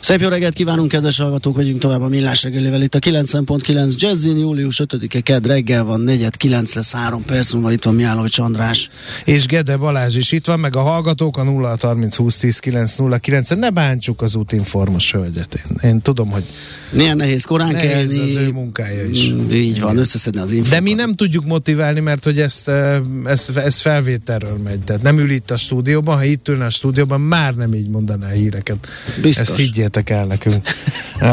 Szép 0.00 0.20
jó 0.20 0.28
reggelt 0.28 0.54
kívánunk, 0.54 0.88
kedves 0.88 1.18
hallgatók, 1.18 1.56
vagyunk 1.56 1.78
tovább 1.78 2.02
a 2.02 2.08
Millás 2.08 2.42
reggelével. 2.42 2.82
Itt 2.82 2.94
a 2.94 2.98
9.9 2.98 3.94
Jazzin, 3.96 4.38
július 4.38 4.80
5-e 4.84 5.20
ked 5.20 5.46
reggel 5.46 5.84
van, 5.84 6.04
4-9 6.06 6.74
lesz 6.74 6.92
3 6.92 7.24
perc 7.24 7.52
múlva, 7.52 7.72
itt 7.72 7.84
van 7.84 7.94
Miálovics 7.94 8.38
András. 8.38 8.90
És 9.24 9.46
Gede 9.46 9.76
Balázs 9.76 10.16
is 10.16 10.32
itt 10.32 10.46
van, 10.46 10.60
meg 10.60 10.76
a 10.76 10.80
hallgatók 10.80 11.36
a 11.36 11.42
0 11.42 11.76
30 11.80 12.16
20 12.16 12.36
10 12.36 12.58
9 12.58 12.96
0 12.96 13.18
9 13.18 13.48
Ne 13.48 13.70
bántsuk 13.70 14.22
az 14.22 14.34
útinformos 14.34 15.12
hölgyet. 15.12 15.54
Én, 15.54 15.90
én 15.90 16.02
tudom, 16.02 16.30
hogy 16.30 16.44
Milyen 16.90 17.16
nehéz 17.16 17.44
korán 17.44 17.72
nehéz 17.72 18.14
kelni. 18.14 18.30
az 18.30 18.36
ő 18.36 18.50
munkája 18.52 19.04
is. 19.04 19.30
Mm, 19.30 19.50
Így 19.50 19.80
van, 19.80 19.96
összeszedni 19.96 20.40
az 20.40 20.50
infokat. 20.50 20.72
De 20.72 20.80
mi 20.80 20.92
nem 20.92 21.12
tudjuk 21.14 21.44
motiválni, 21.44 22.00
mert 22.00 22.24
hogy 22.24 22.40
ezt, 22.40 22.68
eh, 22.68 23.00
ez, 23.24 23.48
ez 23.54 23.80
felvételről 23.80 24.56
megy. 24.64 24.78
Tehát 24.78 25.02
nem 25.02 25.18
ül 25.18 25.30
itt 25.30 25.50
a 25.50 25.56
stúdióban, 25.56 26.16
ha 26.16 26.24
itt 26.24 26.48
ülne 26.48 26.64
a 26.64 26.70
stúdióban, 26.70 27.20
már 27.20 27.54
nem 27.54 27.74
így 27.74 27.88
mondaná 27.88 28.26
a 28.26 28.32
híreket. 28.32 28.88
Biztos. 29.22 29.48
Ezt 29.48 29.58
higgyétek 29.74 30.10
el 30.10 30.24
nekünk. 30.26 30.68
uh, 31.20 31.28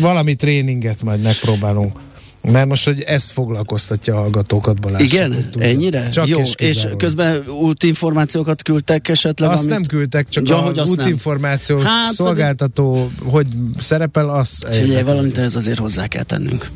valami 0.00 0.34
tréninget 0.34 1.02
majd 1.02 1.22
megpróbálunk. 1.22 1.98
Mert 2.42 2.68
most, 2.68 2.84
hogy 2.84 3.00
ez 3.00 3.30
foglalkoztatja 3.30 4.14
a 4.16 4.18
hallgatókat, 4.18 4.80
Balázs. 4.80 5.02
Igen? 5.02 5.48
Ennyire? 5.58 6.08
Csak 6.08 6.26
Jó, 6.28 6.40
és, 6.40 6.54
és 6.56 6.86
közben 6.96 7.42
útinformációkat 7.48 8.62
küldtek 8.62 9.08
esetleg? 9.08 9.50
Azt 9.50 9.58
amit- 9.58 9.70
nem 9.72 9.82
küldtek, 9.84 10.28
csak 10.28 10.48
Ja, 10.48 10.54
ja, 10.56 10.60
hogy 10.62 10.78
a 10.78 10.82
azt 10.82 10.96
nem. 10.96 11.04
útinformáció 11.06 11.78
Hát, 11.78 12.12
szolgáltató, 12.12 13.10
hogy 13.24 13.46
szerepel, 13.78 14.28
az 14.28 14.66
Figyelj, 14.70 15.02
valamit 15.02 15.38
ez 15.38 15.56
azért 15.56 15.78
hozzá 15.78 16.06
kell 16.06 16.22
tennünk. 16.22 16.70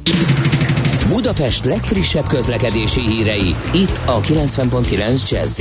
Budapest 1.09 1.65
legfrissebb 1.65 2.27
közlekedési 2.27 3.01
hírei, 3.01 3.55
itt 3.73 4.01
a 4.05 4.21
90.9 4.21 5.31
jazz 5.31 5.61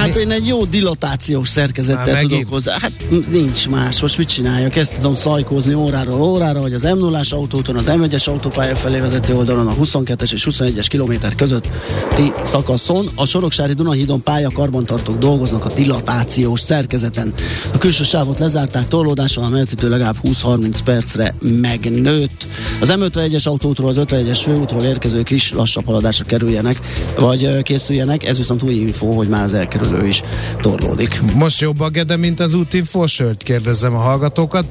Hát 0.00 0.16
én 0.16 0.30
egy 0.30 0.46
jó 0.46 0.64
dilatációs 0.64 1.48
szerkezettel 1.48 2.12
Már 2.12 2.22
tudok 2.22 2.44
hozzá. 2.48 2.76
Hát 2.80 2.92
nincs 3.30 3.68
más. 3.68 4.00
Most 4.00 4.18
mit 4.18 4.28
csináljak? 4.28 4.76
Ezt 4.76 4.94
tudom 4.94 5.14
szajkózni 5.14 5.74
óráról 5.74 6.22
órára, 6.22 6.60
hogy 6.60 6.72
az 6.72 6.82
m 6.82 6.98
0 6.98 7.20
autóton, 7.30 7.76
az 7.76 7.90
M1-es 7.90 8.28
autópálya 8.28 8.74
felé 8.76 8.98
vezető 8.98 9.34
oldalon, 9.34 9.66
a 9.66 9.74
22-es 9.74 10.32
és 10.32 10.46
21-es 10.50 10.86
kilométer 10.88 11.34
közötti 11.34 12.32
szakaszon 12.42 13.08
a 13.14 13.26
Soroksári 13.26 13.72
Dunahídon 13.72 14.22
pályakarbantartók 14.22 15.18
dolgoznak 15.18 15.64
a 15.64 15.72
dilatációs 15.72 16.60
szerkezeten. 16.60 17.34
A 17.72 17.78
külső 17.78 18.04
sávot 18.04 18.38
lezárták, 18.38 18.88
torlódás 18.88 19.34
van, 19.34 19.44
a 19.44 19.48
menetidő 19.48 19.88
legalább 19.88 20.16
20-30 20.22 20.78
percre 20.84 21.34
megnőtt. 21.40 22.46
Az 22.80 22.92
M51-es 22.96 23.46
autótól 23.46 23.88
az 23.88 23.98
51-es 24.30 24.40
főútról 24.42 24.84
érkezők 24.84 25.30
is 25.30 25.52
lassabb 25.52 25.86
haladásra 25.86 26.24
kerüljenek, 26.24 26.80
vagy 27.18 27.62
készüljenek. 27.62 28.26
Ez 28.26 28.36
viszont 28.36 28.62
új 28.62 28.74
info, 28.74 29.12
hogy 29.12 29.28
már 29.28 29.44
az 29.44 29.54
elkerülő 29.54 30.06
is 30.06 30.22
torlódik. 30.60 31.20
Most 31.34 31.60
jobb 31.60 31.80
a 31.80 31.88
Gede, 31.88 32.16
mint 32.16 32.40
az 32.40 32.54
útinfo, 32.54 33.06
sőt, 33.06 33.42
kérdezzem 33.42 33.94
a 33.94 33.98
hallgatókat. 33.98 34.64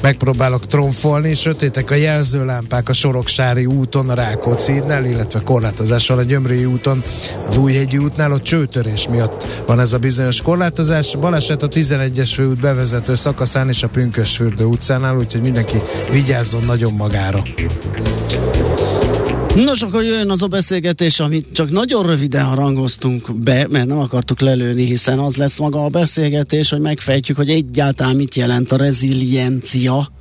Megpróbálok 0.00 0.66
tromfolni, 0.66 1.34
sötétek 1.34 1.90
a 1.90 1.94
jelzőlámpák 1.94 2.88
a 2.88 2.92
Soroksári 2.92 3.66
úton, 3.66 4.08
a 4.08 4.14
Rákóczi 4.14 4.72
hídnál, 4.72 5.04
illetve 5.04 5.40
korlátozás 5.40 6.08
van 6.08 6.18
a 6.18 6.22
Gyömrői 6.22 6.64
úton, 6.64 7.02
az 7.48 7.56
Újhegyi 7.56 7.98
útnál, 7.98 8.32
ott 8.32 8.42
csőtörés 8.42 9.08
miatt 9.08 9.44
van 9.66 9.80
ez 9.80 9.92
a 9.92 9.98
bizonyos 9.98 10.42
korlátozás. 10.42 11.16
Baleset 11.16 11.62
a 11.62 11.68
11-es 11.68 12.30
főút 12.34 12.60
bevezető 12.60 13.14
szakaszán 13.14 13.68
és 13.68 13.82
a 13.82 13.88
Pünkösfürdő 13.88 14.64
utcánál, 14.64 15.16
úgyhogy 15.16 15.42
mindenki 15.42 15.82
vigyázzon 16.10 16.64
nagyon 16.64 16.92
magára. 16.92 17.42
Nos, 19.64 19.82
akkor 19.82 20.02
jön 20.02 20.30
az 20.30 20.42
a 20.42 20.46
beszélgetés, 20.46 21.20
amit 21.20 21.46
csak 21.52 21.70
nagyon 21.70 22.06
röviden 22.06 22.44
harangoztunk 22.44 23.34
be, 23.38 23.66
mert 23.70 23.86
nem 23.86 23.98
akartuk 23.98 24.40
lelőni, 24.40 24.84
hiszen 24.84 25.18
az 25.18 25.36
lesz 25.36 25.58
maga 25.58 25.84
a 25.84 25.88
beszélgetés, 25.88 26.70
hogy 26.70 26.80
megfejtjük, 26.80 27.36
hogy 27.36 27.50
egyáltalán 27.50 28.16
mit 28.16 28.34
jelent 28.34 28.72
a 28.72 28.76
reziliencia. 28.76 30.12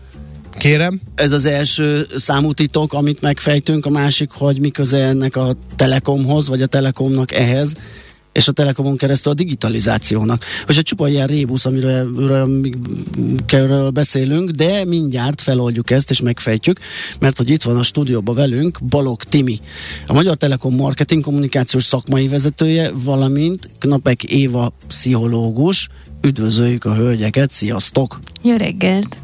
Kérem, 0.57 1.01
Ez 1.15 1.31
az 1.31 1.45
első 1.45 2.05
számú 2.15 2.51
titok, 2.51 2.93
amit 2.93 3.21
megfejtünk, 3.21 3.85
a 3.85 3.89
másik, 3.89 4.31
hogy 4.31 4.59
mi 4.59 4.69
köze 4.69 4.97
ennek 4.97 5.35
a 5.35 5.55
Telekomhoz, 5.75 6.47
vagy 6.47 6.61
a 6.61 6.67
Telekomnak 6.67 7.33
ehhez, 7.33 7.73
és 8.35 8.47
a 8.47 8.51
Telekomon 8.51 8.97
keresztül 8.97 9.31
a 9.31 9.35
digitalizációnak. 9.35 10.43
Hogy 10.65 10.77
egy 10.77 10.83
csupa 10.83 11.07
ilyen 11.07 11.27
rébusz, 11.27 11.65
amiről, 11.65 12.07
amiről, 12.07 12.41
amiről 13.51 13.89
beszélünk, 13.89 14.49
de 14.49 14.85
mindjárt 14.85 15.41
feloldjuk 15.41 15.91
ezt, 15.91 16.09
és 16.09 16.21
megfejtjük, 16.21 16.79
mert 17.19 17.37
hogy 17.37 17.49
itt 17.49 17.63
van 17.63 17.77
a 17.77 17.83
stúdióban 17.83 18.35
velünk 18.35 18.79
Balog 18.83 19.23
Timi, 19.23 19.59
a 20.07 20.13
Magyar 20.13 20.35
Telekom 20.35 20.75
marketing 20.75 21.23
kommunikációs 21.23 21.83
szakmai 21.83 22.27
vezetője, 22.27 22.91
valamint 22.93 23.69
Knapek 23.79 24.23
Éva 24.23 24.73
pszichológus. 24.87 25.87
Üdvözöljük 26.21 26.85
a 26.85 26.95
hölgyeket, 26.95 27.51
sziasztok! 27.51 28.19
Jó 28.41 28.55
reggelt! 28.55 29.17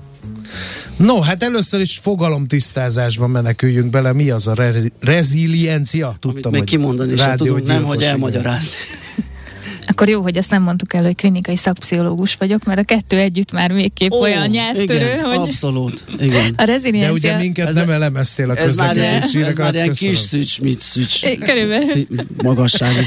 No, 0.97 1.19
hát 1.19 1.43
először 1.43 1.79
is 1.79 1.97
fogalomtisztázásba 1.97 3.27
meneküljünk 3.27 3.89
bele. 3.89 4.13
Mi 4.13 4.29
az 4.29 4.47
a 4.47 4.53
re- 4.53 4.91
reziliencia? 4.99 6.05
Amit 6.05 6.19
Tudtam, 6.19 6.51
még 6.51 6.59
hogy 6.61 6.69
kimondani 6.69 7.15
sem 7.15 7.35
tudunk, 7.35 7.67
nem, 7.67 7.83
hogy 7.83 7.97
igen. 7.97 8.09
elmagyarázni. 8.09 8.73
Akkor 9.91 10.09
jó, 10.09 10.21
hogy 10.21 10.37
ezt 10.37 10.49
nem 10.49 10.63
mondtuk 10.63 10.93
el, 10.93 11.03
hogy 11.03 11.15
klinikai 11.15 11.55
szakpszichológus 11.55 12.35
vagyok, 12.35 12.63
mert 12.63 12.79
a 12.79 12.83
kettő 12.83 13.17
együtt 13.17 13.51
már 13.51 13.73
végképp 13.73 14.11
Ó, 14.11 14.19
olyan 14.21 14.47
nyelvtörő, 14.47 14.99
igen, 14.99 15.19
hogy 15.23 15.35
abszolút, 15.35 16.03
igen. 16.19 16.45
a 16.45 16.51
De 16.55 16.65
reziliencia... 16.65 17.11
ugye 17.13 17.37
minket 17.37 17.67
Ez 17.67 17.75
nem 17.75 17.89
a- 17.89 17.93
elemeztél 17.93 18.49
a 18.49 18.53
ilyen, 18.53 18.65
közlekedési 18.65 19.41
ez 19.43 19.55
már 19.55 19.73
ilyen 19.73 19.87
köszönöm. 19.87 20.13
kis 20.13 20.21
szücs, 20.23 20.59
mit 20.61 20.81
szücs. 20.81 21.25
Körülbelül. 21.37 22.05
Magasságú. 22.43 22.99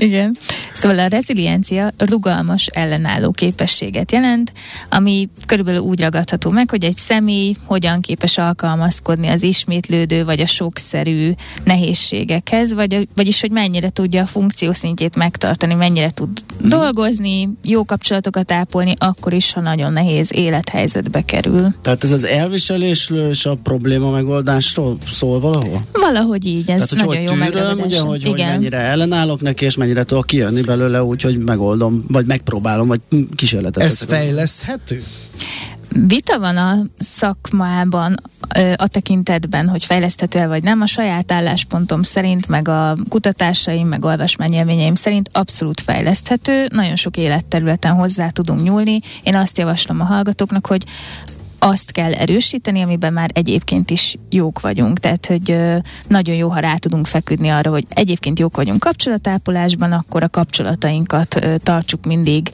Igen. 0.00 0.36
Szóval 0.72 0.98
a 0.98 1.06
reziliencia 1.06 1.92
rugalmas 1.96 2.66
ellenálló 2.66 3.30
képességet 3.30 4.12
jelent, 4.12 4.52
ami 4.88 5.28
körülbelül 5.46 5.80
úgy 5.80 6.00
ragadható 6.00 6.50
meg, 6.50 6.70
hogy 6.70 6.84
egy 6.84 6.96
személy 6.96 7.54
hogyan 7.64 8.00
képes 8.00 8.38
alkalmazkodni 8.38 9.28
az 9.28 9.42
ismétlődő 9.42 10.24
vagy 10.24 10.40
a 10.40 10.46
sokszerű 10.46 11.32
nehézségekhez, 11.64 12.74
vagy, 12.74 13.08
vagyis 13.14 13.40
hogy 13.40 13.50
mennyire 13.50 13.90
tudja 13.90 14.22
a 14.22 14.26
funkciószintjét 14.26 15.16
megtartani, 15.16 15.74
mennyire 15.74 16.10
tud 16.10 16.30
dolgozni, 16.60 17.48
jó 17.62 17.84
kapcsolatokat 17.84 18.52
ápolni, 18.52 18.94
akkor 18.98 19.32
is, 19.32 19.52
ha 19.52 19.60
nagyon 19.60 19.92
nehéz 19.92 20.32
élethelyzetbe 20.32 21.24
kerül. 21.24 21.74
Tehát 21.82 22.04
ez 22.04 22.12
az 22.12 22.24
elviselésről 22.24 23.28
és 23.28 23.46
a 23.46 23.56
probléma 23.62 24.10
megoldásról 24.10 24.96
szól 25.08 25.40
valahol? 25.40 25.84
Valahogy 25.92 26.46
így, 26.46 26.70
ez 26.70 26.86
Tehát, 26.86 27.04
hogy 27.04 27.22
nagyon 27.22 27.38
hogy 27.38 27.52
jó 27.52 27.60
tűröm, 27.60 27.78
ugye, 27.78 28.00
hogy, 28.00 28.24
hogy 28.24 28.38
mennyire 28.38 28.78
ellenállok 28.78 29.40
neki, 29.40 29.63
és 29.64 29.76
mennyire 29.76 30.04
tudok 30.04 30.26
kijönni 30.26 30.60
belőle 30.62 31.02
úgy, 31.02 31.22
hogy 31.22 31.38
megoldom, 31.38 32.04
vagy 32.08 32.26
megpróbálom, 32.26 32.88
vagy 32.88 33.00
kísérletet 33.34 33.82
Ez 33.82 34.02
fejleszthető? 34.02 35.02
Vita 36.06 36.38
van 36.38 36.56
a 36.56 36.82
szakmában 36.98 38.14
a 38.76 38.88
tekintetben, 38.88 39.68
hogy 39.68 39.84
fejleszthető-e 39.84 40.46
vagy 40.46 40.62
nem. 40.62 40.80
A 40.80 40.86
saját 40.86 41.32
álláspontom 41.32 42.02
szerint, 42.02 42.48
meg 42.48 42.68
a 42.68 42.96
kutatásaim, 43.08 43.88
meg 43.88 44.04
olvasmányélményeim 44.04 44.94
szerint 44.94 45.30
abszolút 45.32 45.80
fejleszthető. 45.80 46.66
Nagyon 46.72 46.96
sok 46.96 47.16
életterületen 47.16 47.92
hozzá 47.92 48.28
tudunk 48.28 48.62
nyúlni. 48.62 49.00
Én 49.22 49.34
azt 49.34 49.58
javaslom 49.58 50.00
a 50.00 50.04
hallgatóknak, 50.04 50.66
hogy 50.66 50.84
azt 51.64 51.92
kell 51.92 52.12
erősíteni, 52.12 52.82
amiben 52.82 53.12
már 53.12 53.30
egyébként 53.32 53.90
is 53.90 54.16
jók 54.30 54.60
vagyunk. 54.60 54.98
Tehát, 54.98 55.26
hogy 55.26 55.56
nagyon 56.08 56.34
jó, 56.34 56.48
ha 56.48 56.58
rá 56.58 56.74
tudunk 56.74 57.06
feküdni 57.06 57.48
arra, 57.48 57.70
hogy 57.70 57.84
egyébként 57.88 58.38
jók 58.38 58.56
vagyunk 58.56 58.80
kapcsolatápolásban, 58.80 59.92
akkor 59.92 60.22
a 60.22 60.28
kapcsolatainkat 60.28 61.46
tartsuk 61.62 62.04
mindig 62.04 62.50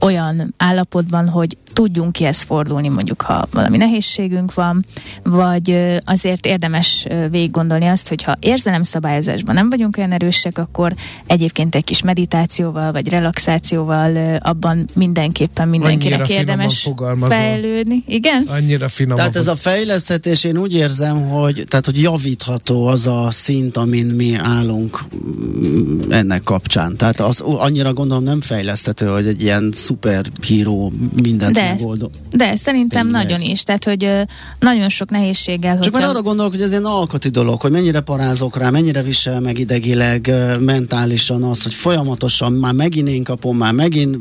olyan 0.00 0.54
állapotban, 0.56 1.28
hogy 1.28 1.56
tudjunk 1.72 2.12
kihez 2.12 2.42
fordulni, 2.42 2.88
mondjuk 2.88 3.20
ha 3.22 3.46
valami 3.52 3.76
nehézségünk 3.76 4.54
van, 4.54 4.84
vagy 5.22 5.98
azért 6.04 6.46
érdemes 6.46 7.06
végig 7.30 7.50
gondolni 7.50 7.86
azt, 7.86 8.08
hogy 8.08 8.22
ha 8.22 8.36
érzelemszabályozásban 8.40 9.54
nem 9.54 9.70
vagyunk 9.70 9.96
olyan 9.96 10.12
erősek, 10.12 10.58
akkor 10.58 10.94
egyébként 11.26 11.74
egy 11.74 11.84
kis 11.84 12.02
meditációval, 12.02 12.92
vagy 12.92 13.08
relaxációval 13.08 14.36
abban 14.38 14.84
mindenképpen 14.94 15.68
mindenkinek 15.68 16.20
Annyira 16.20 16.34
érdemes 16.34 16.90
fejlődni. 17.20 17.89
Igen? 18.06 18.46
Annyira 18.48 18.88
finom. 18.88 19.16
Tehát 19.16 19.36
ez 19.36 19.46
a 19.46 19.56
fejleszthetés, 19.56 20.44
én 20.44 20.58
úgy 20.58 20.74
érzem, 20.74 21.28
hogy, 21.28 21.64
tehát, 21.68 21.86
hogy 21.86 22.00
javítható 22.00 22.86
az 22.86 23.06
a 23.06 23.28
szint, 23.30 23.76
amin 23.76 24.06
mi 24.06 24.34
állunk 24.34 25.04
mm, 25.16 26.00
ennek 26.08 26.42
kapcsán. 26.42 26.96
Tehát 26.96 27.20
az 27.20 27.40
annyira 27.40 27.92
gondolom 27.92 28.24
nem 28.24 28.40
fejleszthető, 28.40 29.06
hogy 29.06 29.26
egy 29.26 29.42
ilyen 29.42 29.72
szuperhíró 29.74 30.92
mindent 31.22 31.54
de, 31.54 31.62
megoldó. 31.62 32.10
De 32.30 32.56
szerintem 32.56 33.06
Tényleg. 33.06 33.26
nagyon 33.26 33.40
is. 33.40 33.62
Tehát, 33.62 33.84
hogy 33.84 34.10
nagyon 34.58 34.88
sok 34.88 35.10
nehézséggel. 35.10 35.74
Csak 35.74 35.82
hogyha... 35.82 35.98
már 35.98 36.08
arra 36.08 36.22
gondolok, 36.22 36.52
hogy 36.52 36.62
ez 36.62 36.72
egy 36.72 36.80
alkati 36.82 37.28
dolog, 37.28 37.60
hogy 37.60 37.70
mennyire 37.70 38.00
parázok 38.00 38.56
rá, 38.56 38.70
mennyire 38.70 39.02
visel 39.02 39.40
meg 39.40 39.58
idegileg, 39.58 40.32
mentálisan 40.60 41.42
az, 41.42 41.62
hogy 41.62 41.74
folyamatosan 41.74 42.52
már 42.52 42.72
megint 42.72 43.08
én 43.08 43.22
kapom, 43.22 43.56
már 43.56 43.72
megint 43.72 44.16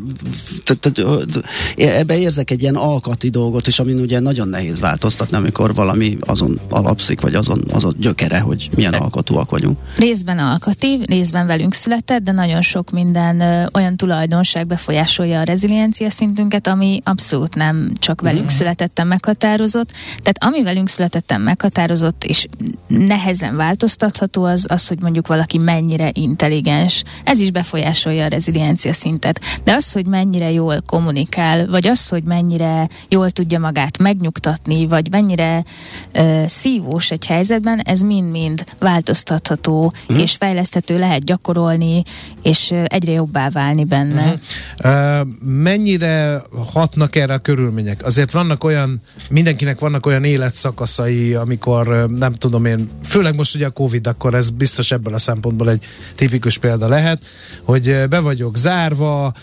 ebbe 1.75 2.19
érzek 2.19 2.51
egy 2.51 2.61
ilyen 2.61 2.75
alkati 2.75 3.29
dolgot 3.29 3.48
is, 3.67 3.79
amin 3.79 3.99
ugye 3.99 4.19
nagyon 4.19 4.47
nehéz 4.47 4.79
változtatni, 4.79 5.37
amikor 5.37 5.73
valami 5.73 6.17
azon 6.19 6.59
alapszik, 6.69 7.21
vagy 7.21 7.35
azon 7.35 7.63
az 7.73 7.83
a 7.83 7.91
gyökere, 7.97 8.39
hogy 8.39 8.69
milyen 8.75 8.93
alkotúak 8.93 9.49
vagyunk. 9.49 9.77
Részben 9.95 10.39
alkati, 10.39 10.99
részben 11.05 11.47
velünk 11.47 11.73
született, 11.73 12.21
de 12.21 12.31
nagyon 12.31 12.61
sok 12.61 12.91
minden 12.91 13.39
ö, 13.39 13.65
olyan 13.73 13.95
tulajdonság 13.95 14.67
befolyásolja 14.67 15.39
a 15.39 15.43
reziliencia 15.43 16.09
szintünket, 16.09 16.67
ami 16.67 16.99
abszolút 17.03 17.55
nem 17.55 17.93
csak 17.99 18.21
velünk 18.21 18.43
mm. 18.43 18.55
születettem 18.55 19.07
meghatározott. 19.07 19.91
Tehát 20.21 20.43
ami 20.43 20.63
velünk 20.63 20.89
születettem 20.89 21.41
meghatározott, 21.41 22.23
és 22.23 22.47
nehezen 22.87 23.55
változtatható, 23.55 24.43
az 24.43 24.65
az, 24.69 24.87
hogy 24.87 25.01
mondjuk 25.01 25.27
valaki 25.27 25.57
mennyire 25.57 26.09
intelligens. 26.13 27.03
Ez 27.23 27.39
is 27.39 27.51
befolyásolja 27.51 28.23
a 28.23 28.27
reziliencia 28.27 28.93
szintet. 28.93 29.41
De 29.63 29.73
az, 29.73 29.91
hogy 29.91 30.05
mennyire 30.05 30.51
jól 30.51 30.81
kommunikál, 30.85 31.67
vagy 31.67 31.87
az, 31.87 32.07
hogy 32.07 32.23
mennyire 32.23 32.89
jól 33.09 33.29
tudja 33.39 33.59
magát 33.59 33.97
megnyugtatni, 33.97 34.87
vagy 34.87 35.11
mennyire 35.11 35.63
ö, 36.11 36.43
szívós 36.47 37.11
egy 37.11 37.25
helyzetben, 37.25 37.79
ez 37.79 37.99
mind-mind 38.01 38.63
változtatható, 38.79 39.85
uh-huh. 39.85 40.21
és 40.21 40.35
fejleszthető, 40.35 40.97
lehet 40.97 41.23
gyakorolni, 41.25 42.03
és 42.41 42.73
egyre 42.85 43.11
jobbá 43.11 43.49
válni 43.49 43.83
benne. 43.85 44.39
Uh-huh. 44.83 45.21
Uh, 45.21 45.27
mennyire 45.43 46.41
hatnak 46.73 47.15
erre 47.15 47.33
a 47.33 47.37
körülmények? 47.37 48.05
Azért 48.05 48.31
vannak 48.31 48.63
olyan, 48.63 49.01
mindenkinek 49.29 49.79
vannak 49.79 50.05
olyan 50.05 50.23
életszakaszai, 50.23 51.33
amikor 51.33 52.09
nem 52.15 52.33
tudom 52.33 52.65
én, 52.65 52.89
főleg 53.03 53.35
most 53.35 53.55
ugye 53.55 53.65
a 53.65 53.69
Covid, 53.69 54.07
akkor 54.07 54.33
ez 54.33 54.49
biztos 54.49 54.91
ebből 54.91 55.13
a 55.13 55.17
szempontból 55.17 55.69
egy 55.69 55.85
tipikus 56.15 56.57
példa 56.57 56.87
lehet, 56.87 57.25
hogy 57.63 58.03
be 58.09 58.19
vagyok 58.19 58.57
zárva, 58.57 59.33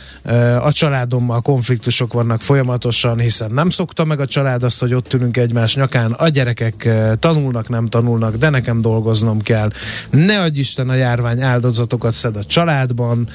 a 0.61 0.73
családommal 0.73 1.41
konfliktusok 1.41 2.13
vannak 2.13 2.43
folyamatosan, 2.43 3.19
hiszen 3.19 3.51
nem 3.51 3.71
szokta 3.87 4.05
meg 4.05 4.21
a 4.21 4.27
család 4.27 4.63
azt, 4.63 4.81
hogy 4.81 4.95
ott 4.95 5.13
ülünk 5.13 5.37
egymás 5.37 5.75
nyakán, 5.75 6.13
a 6.13 6.29
gyerekek 6.29 6.89
tanulnak, 7.19 7.69
nem 7.69 7.87
tanulnak, 7.87 8.37
de 8.37 8.51
nekem 8.51 8.81
dolgoznom 8.81 9.41
kell. 9.43 9.71
Ne 10.11 10.41
adj 10.41 10.59
Isten 10.59 10.89
a 10.89 10.95
járvány 10.95 11.43
áldozatokat 11.43 12.13
szed 12.13 12.37
a 12.37 12.45
családban, 12.45 13.29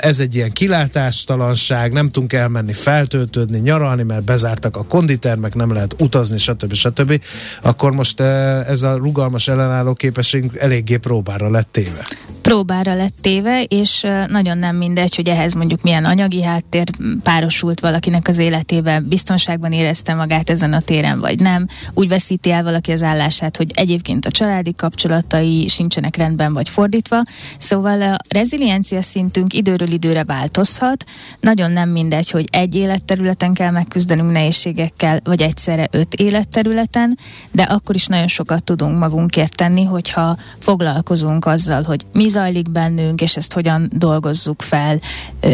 ez 0.00 0.20
egy 0.20 0.34
ilyen 0.34 0.52
kilátástalanság, 0.52 1.92
nem 1.92 2.08
tudunk 2.08 2.32
elmenni 2.32 2.72
feltöltődni, 2.72 3.58
nyaralni, 3.58 4.02
mert 4.02 4.24
bezártak 4.24 4.76
a 4.76 4.84
konditermek, 4.84 5.54
nem 5.54 5.72
lehet 5.72 5.94
utazni, 5.98 6.38
stb. 6.38 6.72
stb. 6.72 7.22
Akkor 7.62 7.92
most 7.92 8.20
ez 8.20 8.82
a 8.82 8.96
rugalmas 8.96 9.48
ellenálló 9.48 9.94
képesség 9.94 10.50
eléggé 10.58 10.96
próbára 10.96 11.50
lett 11.50 11.68
téve. 11.72 12.06
Próbára 12.48 12.94
lett 12.94 13.16
téve, 13.20 13.62
és 13.62 14.06
nagyon 14.28 14.58
nem 14.58 14.76
mindegy, 14.76 15.16
hogy 15.16 15.28
ehhez 15.28 15.54
mondjuk 15.54 15.82
milyen 15.82 16.04
anyagi 16.04 16.42
háttér 16.42 16.88
párosult 17.22 17.80
valakinek 17.80 18.28
az 18.28 18.38
életében, 18.38 19.08
biztonságban 19.08 19.72
érezte 19.72 20.14
magát 20.14 20.50
ezen 20.50 20.72
a 20.72 20.80
téren, 20.80 21.18
vagy 21.18 21.40
nem. 21.40 21.66
Úgy 21.94 22.08
veszíti 22.08 22.50
el 22.50 22.62
valaki 22.62 22.92
az 22.92 23.02
állását, 23.02 23.56
hogy 23.56 23.70
egyébként 23.74 24.26
a 24.26 24.30
családi 24.30 24.74
kapcsolatai 24.74 25.68
sincsenek 25.68 26.16
rendben, 26.16 26.52
vagy 26.52 26.68
fordítva. 26.68 27.22
Szóval 27.58 28.02
a 28.02 28.16
reziliencia 28.28 29.02
szintünk 29.02 29.54
időről 29.54 29.90
időre 29.90 30.24
változhat. 30.24 31.04
Nagyon 31.40 31.70
nem 31.70 31.88
mindegy, 31.88 32.30
hogy 32.30 32.44
egy 32.50 32.74
életterületen 32.74 33.52
kell 33.52 33.70
megküzdenünk 33.70 34.30
nehézségekkel, 34.30 35.20
vagy 35.24 35.42
egyszerre 35.42 35.88
öt 35.90 36.14
életterületen, 36.14 37.18
de 37.50 37.62
akkor 37.62 37.94
is 37.94 38.06
nagyon 38.06 38.28
sokat 38.28 38.64
tudunk 38.64 38.98
magunkért 38.98 39.54
tenni, 39.54 39.84
hogyha 39.84 40.36
foglalkozunk 40.58 41.46
azzal, 41.46 41.82
hogy 41.82 42.06
mi 42.12 42.36
zajlik 42.38 42.70
bennünk, 42.70 43.20
és 43.20 43.36
ezt 43.36 43.52
hogyan 43.52 43.90
dolgozzuk 43.94 44.62
fel, 44.62 45.00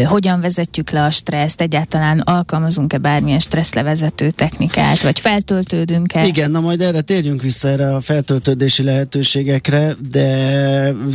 hogyan 0.06 0.40
vezetjük 0.40 0.90
le 0.90 1.04
a 1.04 1.10
stresszt, 1.10 1.60
egyáltalán 1.60 2.18
alkalmazunk-e 2.18 2.98
bármilyen 2.98 3.38
stresszlevezető 3.38 4.30
technikát, 4.30 5.02
vagy 5.02 5.20
feltöltődünk-e? 5.20 6.26
Igen, 6.26 6.50
na 6.50 6.60
majd 6.60 6.80
erre 6.80 7.00
térjünk 7.00 7.42
vissza 7.42 7.68
erre 7.68 7.94
a 7.94 8.00
feltöltődési 8.00 8.82
lehetőségekre, 8.82 9.92
de 10.10 10.28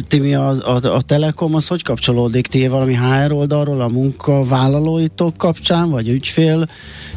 Timi, 0.07 0.33
a, 0.33 0.49
a, 0.49 0.95
a 0.95 1.01
Telekom 1.01 1.55
az 1.55 1.67
hogy 1.67 1.83
kapcsolódik? 1.83 2.47
Ti 2.47 2.67
valami 2.67 2.95
HR 2.95 3.31
oldalról 3.31 3.81
a 3.81 3.87
munkavállalóitok 3.87 5.37
kapcsán, 5.37 5.89
vagy 5.89 6.09
ügyfél 6.09 6.67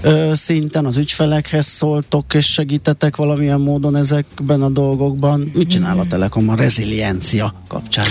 ö, 0.00 0.31
szinten 0.34 0.84
az 0.84 0.96
ügyfelekhez 0.96 1.66
szóltok 1.66 2.34
és 2.34 2.46
segítetek 2.46 3.16
valamilyen 3.16 3.60
módon 3.60 3.96
ezekben 3.96 4.62
a 4.62 4.69
dolgokban? 4.69 5.50
Mit 5.54 5.69
csinál 5.69 5.99
a 5.99 6.04
Telekom 6.06 6.49
a 6.49 6.54
reziliencia 6.54 7.54
kapcsán? 7.69 8.06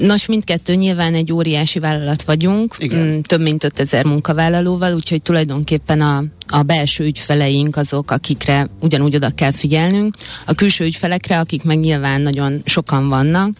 Nos, 0.00 0.26
mindkettő 0.26 0.74
nyilván 0.74 1.14
egy 1.14 1.32
óriási 1.32 1.78
vállalat 1.78 2.22
vagyunk, 2.22 2.74
Igen. 2.78 3.06
Mm, 3.06 3.20
több 3.20 3.40
mint 3.40 3.64
5000 3.64 4.04
munkavállalóval, 4.04 4.94
úgyhogy 4.94 5.22
tulajdonképpen 5.22 6.00
a, 6.00 6.24
a 6.46 6.62
belső 6.62 7.04
ügyfeleink 7.04 7.76
azok, 7.76 8.10
akikre 8.10 8.68
ugyanúgy 8.80 9.14
oda 9.14 9.30
kell 9.30 9.50
figyelnünk. 9.50 10.14
A 10.46 10.54
külső 10.54 10.84
ügyfelekre, 10.84 11.38
akik 11.38 11.64
meg 11.64 11.78
nyilván 11.78 12.20
nagyon 12.20 12.62
sokan 12.64 13.08
vannak, 13.08 13.56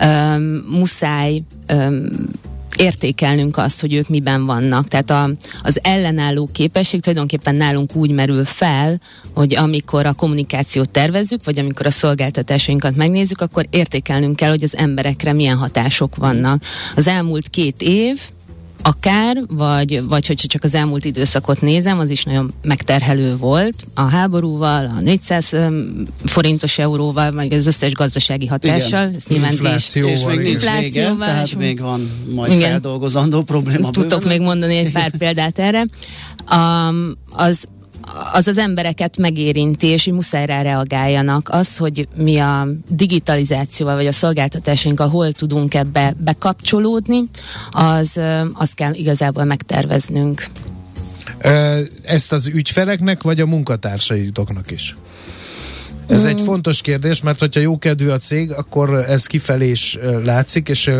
um, 0.00 0.42
muszáj 0.68 1.42
um, 1.72 2.08
értékelnünk 2.76 3.56
azt, 3.56 3.80
hogy 3.80 3.94
ők 3.94 4.08
miben 4.08 4.46
vannak. 4.46 4.88
Tehát 4.88 5.10
a, 5.10 5.30
az 5.62 5.78
ellenálló 5.82 6.48
képesség 6.52 7.00
tulajdonképpen 7.00 7.54
nálunk 7.54 7.94
úgy 7.94 8.10
merül 8.10 8.44
fel, 8.44 9.00
hogy 9.34 9.54
amikor 9.54 10.06
a 10.06 10.12
kommunikációt 10.12 10.90
tervezzük, 10.90 11.44
vagy 11.44 11.58
amikor 11.58 11.86
a 11.86 11.90
szolgáltatásainkat 11.90 12.96
megnézzük, 12.96 13.40
akkor 13.40 13.66
értékelnünk 13.70 14.36
kell, 14.36 14.50
hogy 14.50 14.62
az 14.62 14.76
emberekre 14.76 15.32
milyen 15.32 15.56
hatások 15.56 16.16
vannak. 16.16 16.62
Az 16.96 17.06
elmúlt 17.06 17.48
két 17.48 17.82
év 17.82 18.20
akár, 18.82 19.36
vagy, 19.48 20.02
vagy 20.08 20.26
hogyha 20.26 20.46
csak 20.46 20.64
az 20.64 20.74
elmúlt 20.74 21.04
időszakot 21.04 21.60
nézem, 21.60 21.98
az 21.98 22.10
is 22.10 22.24
nagyon 22.24 22.52
megterhelő 22.62 23.36
volt 23.36 23.74
a 23.94 24.00
háborúval, 24.00 24.84
a 24.96 25.00
400 25.00 25.56
forintos 26.24 26.78
euróval, 26.78 27.32
vagy 27.32 27.52
az 27.52 27.66
összes 27.66 27.92
gazdasági 27.92 28.46
hatással. 28.46 29.02
Igen. 29.02 29.14
Ezt 29.14 29.28
nyilván 29.28 29.52
inflációval, 29.52 30.12
és 30.12 30.24
még 30.24 30.38
nincs 30.38 30.70
vége, 30.70 31.14
tehát 31.18 31.54
még 31.54 31.80
van 31.80 32.10
majd 32.34 32.52
igen. 32.52 32.70
feldolgozandó 32.70 33.42
probléma. 33.42 33.90
Tudtok 33.90 34.24
még 34.24 34.40
mondani 34.40 34.76
egy 34.76 34.92
pár 34.92 35.16
példát 35.16 35.58
erre. 35.58 35.86
Um, 36.52 37.16
az 37.30 37.68
az 38.32 38.46
az 38.46 38.58
embereket 38.58 39.16
megérinti, 39.16 39.86
és 39.86 40.04
muszáj 40.06 40.46
rá 40.46 40.62
reagáljanak. 40.62 41.48
Az, 41.48 41.76
hogy 41.76 42.08
mi 42.14 42.38
a 42.38 42.68
digitalizációval, 42.88 43.94
vagy 43.94 44.06
a 44.06 44.12
szolgáltatásainkkal 44.12 45.08
hol 45.08 45.32
tudunk 45.32 45.74
ebbe 45.74 46.14
bekapcsolódni, 46.18 47.22
az, 47.70 48.20
azt 48.52 48.74
kell 48.74 48.94
igazából 48.94 49.44
megterveznünk. 49.44 50.46
Ezt 52.02 52.32
az 52.32 52.46
ügyfeleknek, 52.46 53.22
vagy 53.22 53.40
a 53.40 53.46
munkatársaitoknak 53.46 54.70
is? 54.70 54.94
Ez 56.08 56.24
egy 56.24 56.40
mm. 56.40 56.44
fontos 56.44 56.80
kérdés, 56.80 57.22
mert 57.22 57.38
hogyha 57.38 57.60
jó 57.60 57.78
kedvű 57.78 58.08
a 58.08 58.18
cég, 58.18 58.52
akkor 58.52 58.94
ez 58.94 59.26
kifelé 59.26 59.70
is 59.70 59.98
látszik, 60.24 60.68
és 60.68 60.90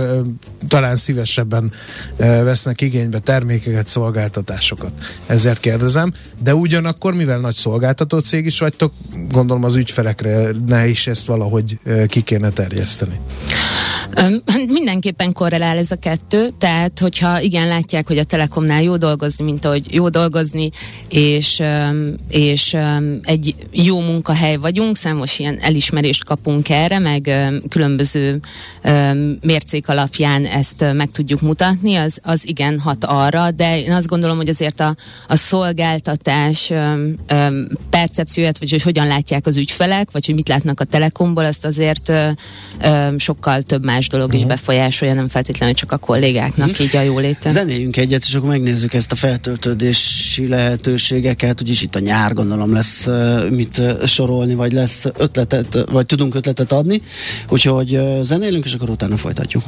talán 0.69 0.97
szívesebben 0.97 1.73
vesznek 2.17 2.81
igénybe 2.81 3.19
termékeket, 3.19 3.87
szolgáltatásokat. 3.87 4.93
Ezért 5.27 5.61
kérdezem. 5.61 6.13
De 6.43 6.55
ugyanakkor, 6.55 7.15
mivel 7.15 7.39
nagy 7.39 7.55
szolgáltató 7.55 8.19
cég 8.19 8.47
is 8.47 8.59
vagytok, 8.59 8.93
gondolom 9.31 9.65
az 9.65 9.77
ügyfelekre 9.77 10.51
ne 10.67 10.87
is 10.87 11.07
ezt 11.07 11.27
valahogy 11.27 11.79
ki 12.07 12.23
kéne 12.23 12.51
terjeszteni. 12.51 13.21
Mindenképpen 14.79 15.33
korrelál 15.33 15.79
ez 15.79 15.91
a 15.91 15.97
kettő, 15.97 16.51
tehát 16.59 16.99
hogyha 16.99 17.41
igen, 17.41 17.69
látják, 17.69 18.07
hogy 18.07 18.19
a 18.19 18.25
Telekomnál 18.25 18.83
jó 18.83 18.97
dolgozni, 18.97 19.45
mint 19.45 19.65
ahogy 19.65 19.95
jó 19.95 20.09
dolgozni, 20.09 20.71
és, 21.09 21.63
és 22.29 22.77
egy 23.23 23.55
jó 23.73 24.01
munkahely 24.01 24.57
vagyunk, 24.57 24.97
számos 24.97 25.39
ilyen 25.39 25.59
elismerést 25.61 26.25
kapunk 26.25 26.69
erre, 26.69 26.99
meg 26.99 27.51
különböző 27.69 28.41
mércék 29.41 29.89
alapján 29.89 30.45
ezt 30.45 30.85
meg 30.93 31.11
tudjuk 31.11 31.41
mutatni, 31.41 31.95
az, 31.95 32.19
az 32.23 32.49
igen 32.49 32.79
hat 32.79 33.05
arra, 33.05 33.51
de 33.51 33.81
én 33.81 33.93
azt 33.93 34.07
gondolom, 34.07 34.37
hogy 34.37 34.49
azért 34.49 34.81
a, 34.81 34.97
a 35.29 35.37
szolgáltatás 35.37 36.73
percepcióját, 37.91 38.59
vagy 38.59 38.71
hogy 38.71 38.83
hogyan 38.83 39.07
látják 39.07 39.47
az 39.47 39.57
ügyfelek, 39.57 40.11
vagy 40.11 40.27
hogy 40.27 40.35
mit 40.35 40.49
látnak 40.49 40.81
a 40.81 40.85
Telekomból, 40.85 41.45
azt 41.45 41.65
azért 41.65 42.13
sokkal 43.17 43.63
több 43.63 43.85
más 43.97 44.09
dolog 44.09 44.35
is 44.35 44.41
mhm. 44.41 44.49
befolyásolja, 44.49 45.15
nem 45.15 45.29
feltétlenül 45.29 45.75
csak 45.75 45.93
a 45.93 45.97
kollégáknak 45.97 46.69
uh-huh. 46.69 46.87
így 46.87 46.97
a 46.97 47.01
jóléte. 47.01 47.51
Zenéljünk 47.51 47.97
egyet, 47.97 48.23
és 48.27 48.35
akkor 48.35 48.49
megnézzük 48.49 48.95
ezt 48.95 49.13
a 49.13 49.15
feltöltődési 49.15 50.49
lehetőségeket, 50.49 51.61
úgyis 51.61 51.83
itt 51.83 51.95
a 51.95 51.99
nyár 51.99 52.35
gondolom 52.35 52.73
lesz 52.73 53.09
mit 53.51 53.81
sorolni, 54.07 54.55
vagy 54.55 54.73
lesz 54.73 55.05
ötletet, 55.17 55.85
vagy 55.91 56.07
tudunk 56.07 56.35
ötletet 56.35 56.73
adni, 56.73 57.03
úgyhogy 57.49 58.01
zenélünk, 58.23 58.65
és 58.65 58.75
akkor 58.75 58.91
utána 58.91 59.17
folytatjuk. 59.17 59.63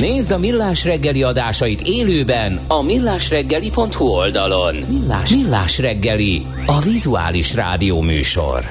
Nézd 0.00 0.30
a 0.30 0.38
Millás 0.38 0.84
reggeli 0.84 1.22
adásait 1.22 1.80
élőben 1.80 2.60
a 2.68 2.82
millásreggeli.hu 2.82 4.04
oldalon. 4.04 4.74
Millás, 4.88 5.30
Millás 5.30 5.78
reggeli, 5.78 6.46
a 6.66 6.80
vizuális 6.80 7.54
rádió 7.54 8.00
műsor. 8.00 8.62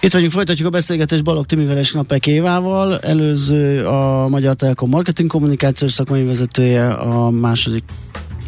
Itt 0.00 0.12
vagyunk, 0.12 0.32
folytatjuk 0.32 0.66
a 0.68 0.70
beszélgetést 0.70 1.24
Balog 1.24 1.46
Timivel 1.46 1.78
és 1.78 1.92
Napek 1.92 2.26
Évával. 2.26 2.98
Előző 2.98 3.86
a 3.86 4.28
Magyar 4.28 4.54
Telekom 4.54 4.88
marketing 4.88 5.30
kommunikációs 5.30 5.92
szakmai 5.92 6.24
vezetője, 6.24 6.88
a 6.88 7.30
második 7.30 7.84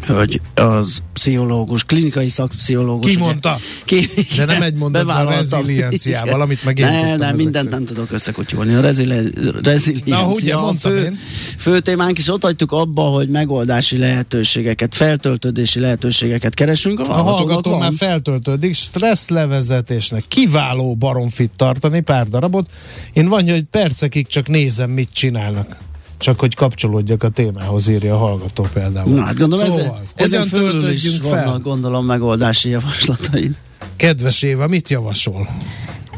hogy 0.07 0.41
az 0.55 1.03
pszichológus, 1.13 1.83
klinikai 1.83 2.29
szakpszichológus. 2.29 3.11
Ki 3.11 3.17
mondta? 3.17 3.57
Ki, 3.85 4.09
De 4.35 4.45
nem 4.45 4.61
egy 4.61 4.73
mondatban 4.73 5.27
a 5.27 5.29
rezilienciával, 5.29 6.41
amit 6.41 6.63
meg 6.63 6.77
én 6.77 6.85
Ne, 6.85 7.15
nem, 7.15 7.35
mindent 7.35 7.69
nem 7.69 7.85
tudok 7.85 8.11
összekutyolni. 8.11 8.73
A 8.73 8.81
reziliencia 8.81 10.01
Na, 10.05 10.27
ugye, 10.27 10.55
a 10.55 10.73
fő, 10.73 11.03
én. 11.03 11.19
fő 11.57 11.79
témánk, 11.79 12.17
is 12.17 12.27
ott 12.27 12.41
hagytuk 12.41 12.71
abba, 12.71 13.01
hogy 13.01 13.29
megoldási 13.29 13.97
lehetőségeket, 13.97 14.95
feltöltődési 14.95 15.79
lehetőségeket 15.79 16.53
keresünk. 16.53 16.99
A, 16.99 17.03
a 17.03 17.21
hallgató 17.21 17.77
már 17.77 17.91
feltöltődik, 17.97 18.73
stressz 18.73 19.29
levezetésnek 19.29 20.23
kiváló 20.27 20.95
baromfit 20.95 21.51
tartani 21.55 21.99
pár 21.99 22.27
darabot. 22.27 22.71
Én 23.13 23.27
van, 23.27 23.49
hogy 23.49 23.63
percekig 23.63 24.27
csak 24.27 24.47
nézem, 24.47 24.89
mit 24.89 25.09
csinálnak. 25.13 25.77
Csak 26.23 26.39
hogy 26.39 26.55
kapcsolódjak 26.55 27.23
a 27.23 27.29
témához, 27.29 27.87
írja 27.87 28.15
a 28.15 28.17
hallgató 28.17 28.67
például. 28.73 29.13
Na 29.13 29.21
hát 29.21 29.37
gondolom, 29.37 29.65
szóval, 29.65 30.01
ezen, 30.15 30.41
ezen 30.41 30.45
fölül 30.45 30.89
is 30.89 31.17
fel? 31.21 31.45
vannak 31.45 31.63
gondolom 31.63 32.05
megoldási 32.05 32.69
javaslataid. 32.69 33.55
Kedves 33.95 34.41
Éva, 34.41 34.67
mit 34.67 34.89
javasol? 34.89 35.49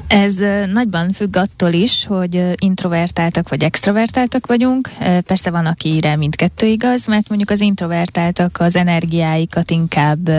Ez 0.08 0.36
nagyban 0.74 1.12
függ 1.12 1.36
attól 1.36 1.74
is, 1.74 2.06
hogy 2.06 2.44
introvertáltak 2.56 3.50
vagy 3.50 3.64
extrovertáltak 3.64 4.46
vagyunk. 4.46 4.90
Persze 5.26 5.50
van, 5.50 5.66
akire 5.66 6.16
mindkettő 6.16 6.68
igaz, 6.68 7.08
mert 7.08 7.30
mondjuk 7.30 7.50
az 7.50 7.62
introvertáltak 7.62 8.58
az 8.60 8.76
energiáikat 8.76 9.72
inkább 9.72 10.30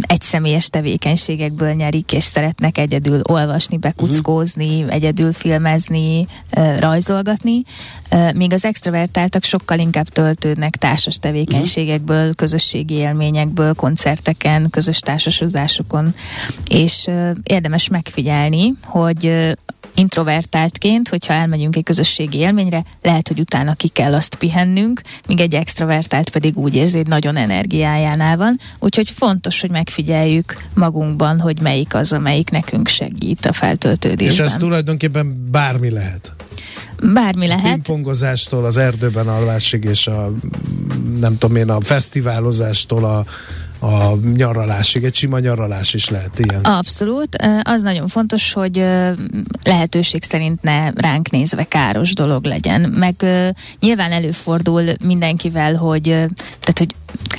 egyszemélyes 0.00 0.68
tevékenységekből 0.68 1.72
nyerik, 1.72 2.12
és 2.12 2.24
szeretnek 2.24 2.78
egyedül 2.78 3.20
olvasni, 3.22 3.76
bekuckózni, 3.76 4.76
uh-huh. 4.76 4.94
egyedül 4.94 5.32
filmezni, 5.32 6.26
rajzolgatni, 6.78 7.62
míg 8.34 8.52
az 8.52 8.64
extrovertáltak 8.64 9.44
sokkal 9.44 9.78
inkább 9.78 10.08
töltődnek 10.08 10.76
társas 10.76 11.18
tevékenységekből, 11.18 12.34
közösségi 12.34 12.94
élményekből, 12.94 13.74
koncerteken, 13.74 14.70
közös 14.70 14.98
társasozásokon, 14.98 16.14
és 16.68 17.08
érdemes 17.42 17.88
megfigyelni, 17.88 18.74
hogy 18.84 19.56
introvertáltként, 19.98 21.08
hogyha 21.08 21.32
elmegyünk 21.32 21.76
egy 21.76 21.82
közösségi 21.82 22.38
élményre, 22.38 22.84
lehet, 23.02 23.28
hogy 23.28 23.38
utána 23.38 23.74
ki 23.74 23.88
kell 23.88 24.14
azt 24.14 24.34
pihennünk, 24.34 25.00
míg 25.26 25.40
egy 25.40 25.54
extrovertált 25.54 26.30
pedig 26.30 26.56
úgy 26.56 26.74
érzi, 26.74 26.96
hogy 26.96 27.06
nagyon 27.06 27.36
energiájánál 27.36 28.36
van. 28.36 28.58
Úgyhogy 28.78 29.10
fontos, 29.10 29.60
hogy 29.60 29.70
megfigyeljük 29.70 30.56
magunkban, 30.74 31.40
hogy 31.40 31.60
melyik 31.60 31.94
az, 31.94 32.12
amelyik 32.12 32.50
nekünk 32.50 32.88
segít 32.88 33.46
a 33.46 33.52
feltöltődésben. 33.52 34.46
És 34.46 34.52
ez 34.52 34.58
tulajdonképpen 34.58 35.48
bármi 35.50 35.90
lehet. 35.90 36.32
Bármi 37.12 37.46
lehet. 37.46 37.64
A 37.64 37.68
pingpongozástól 37.68 38.64
az 38.64 38.76
erdőben 38.76 39.28
alvásig, 39.28 39.84
és 39.84 40.06
a 40.06 40.32
nem 41.18 41.38
tudom 41.38 41.56
én, 41.56 41.70
a 41.70 41.80
fesztiválozástól 41.80 43.04
a 43.04 43.24
a 43.80 44.16
nyaralásig, 44.34 45.04
egy 45.04 45.14
sima 45.14 45.38
nyaralás 45.38 45.94
is 45.94 46.08
lehet 46.08 46.38
ilyen. 46.38 46.60
Abszolút. 46.60 47.36
Az 47.62 47.82
nagyon 47.82 48.06
fontos, 48.06 48.52
hogy 48.52 48.84
lehetőség 49.62 50.22
szerint 50.24 50.62
ne 50.62 50.90
ránk 50.90 51.30
nézve 51.30 51.64
káros 51.64 52.14
dolog 52.14 52.44
legyen. 52.44 52.80
Meg 52.80 53.14
nyilván 53.80 54.12
előfordul 54.12 54.82
mindenkivel, 55.04 55.74
hogy 55.74 56.02
tehát, 56.02 56.78
hogy 56.78 56.94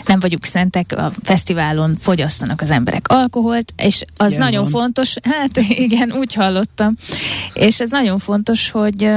nem 0.10 0.20
vagyunk 0.20 0.46
szentek, 0.46 0.94
a 0.98 1.12
fesztiválon 1.24 1.98
fogyasztanak 2.00 2.62
az 2.62 2.70
emberek 2.70 3.08
alkoholt, 3.08 3.74
és 3.78 4.04
az 4.18 4.30
ilyen 4.30 4.42
nagyon 4.42 4.64
van. 4.64 4.72
fontos, 4.72 5.14
hát 5.32 5.58
igen, 5.58 6.12
úgy 6.12 6.34
hallottam, 6.34 6.96
és 7.54 7.80
ez 7.80 7.92
nagyon 7.92 8.18
fontos, 8.18 8.70
hogy 8.70 9.10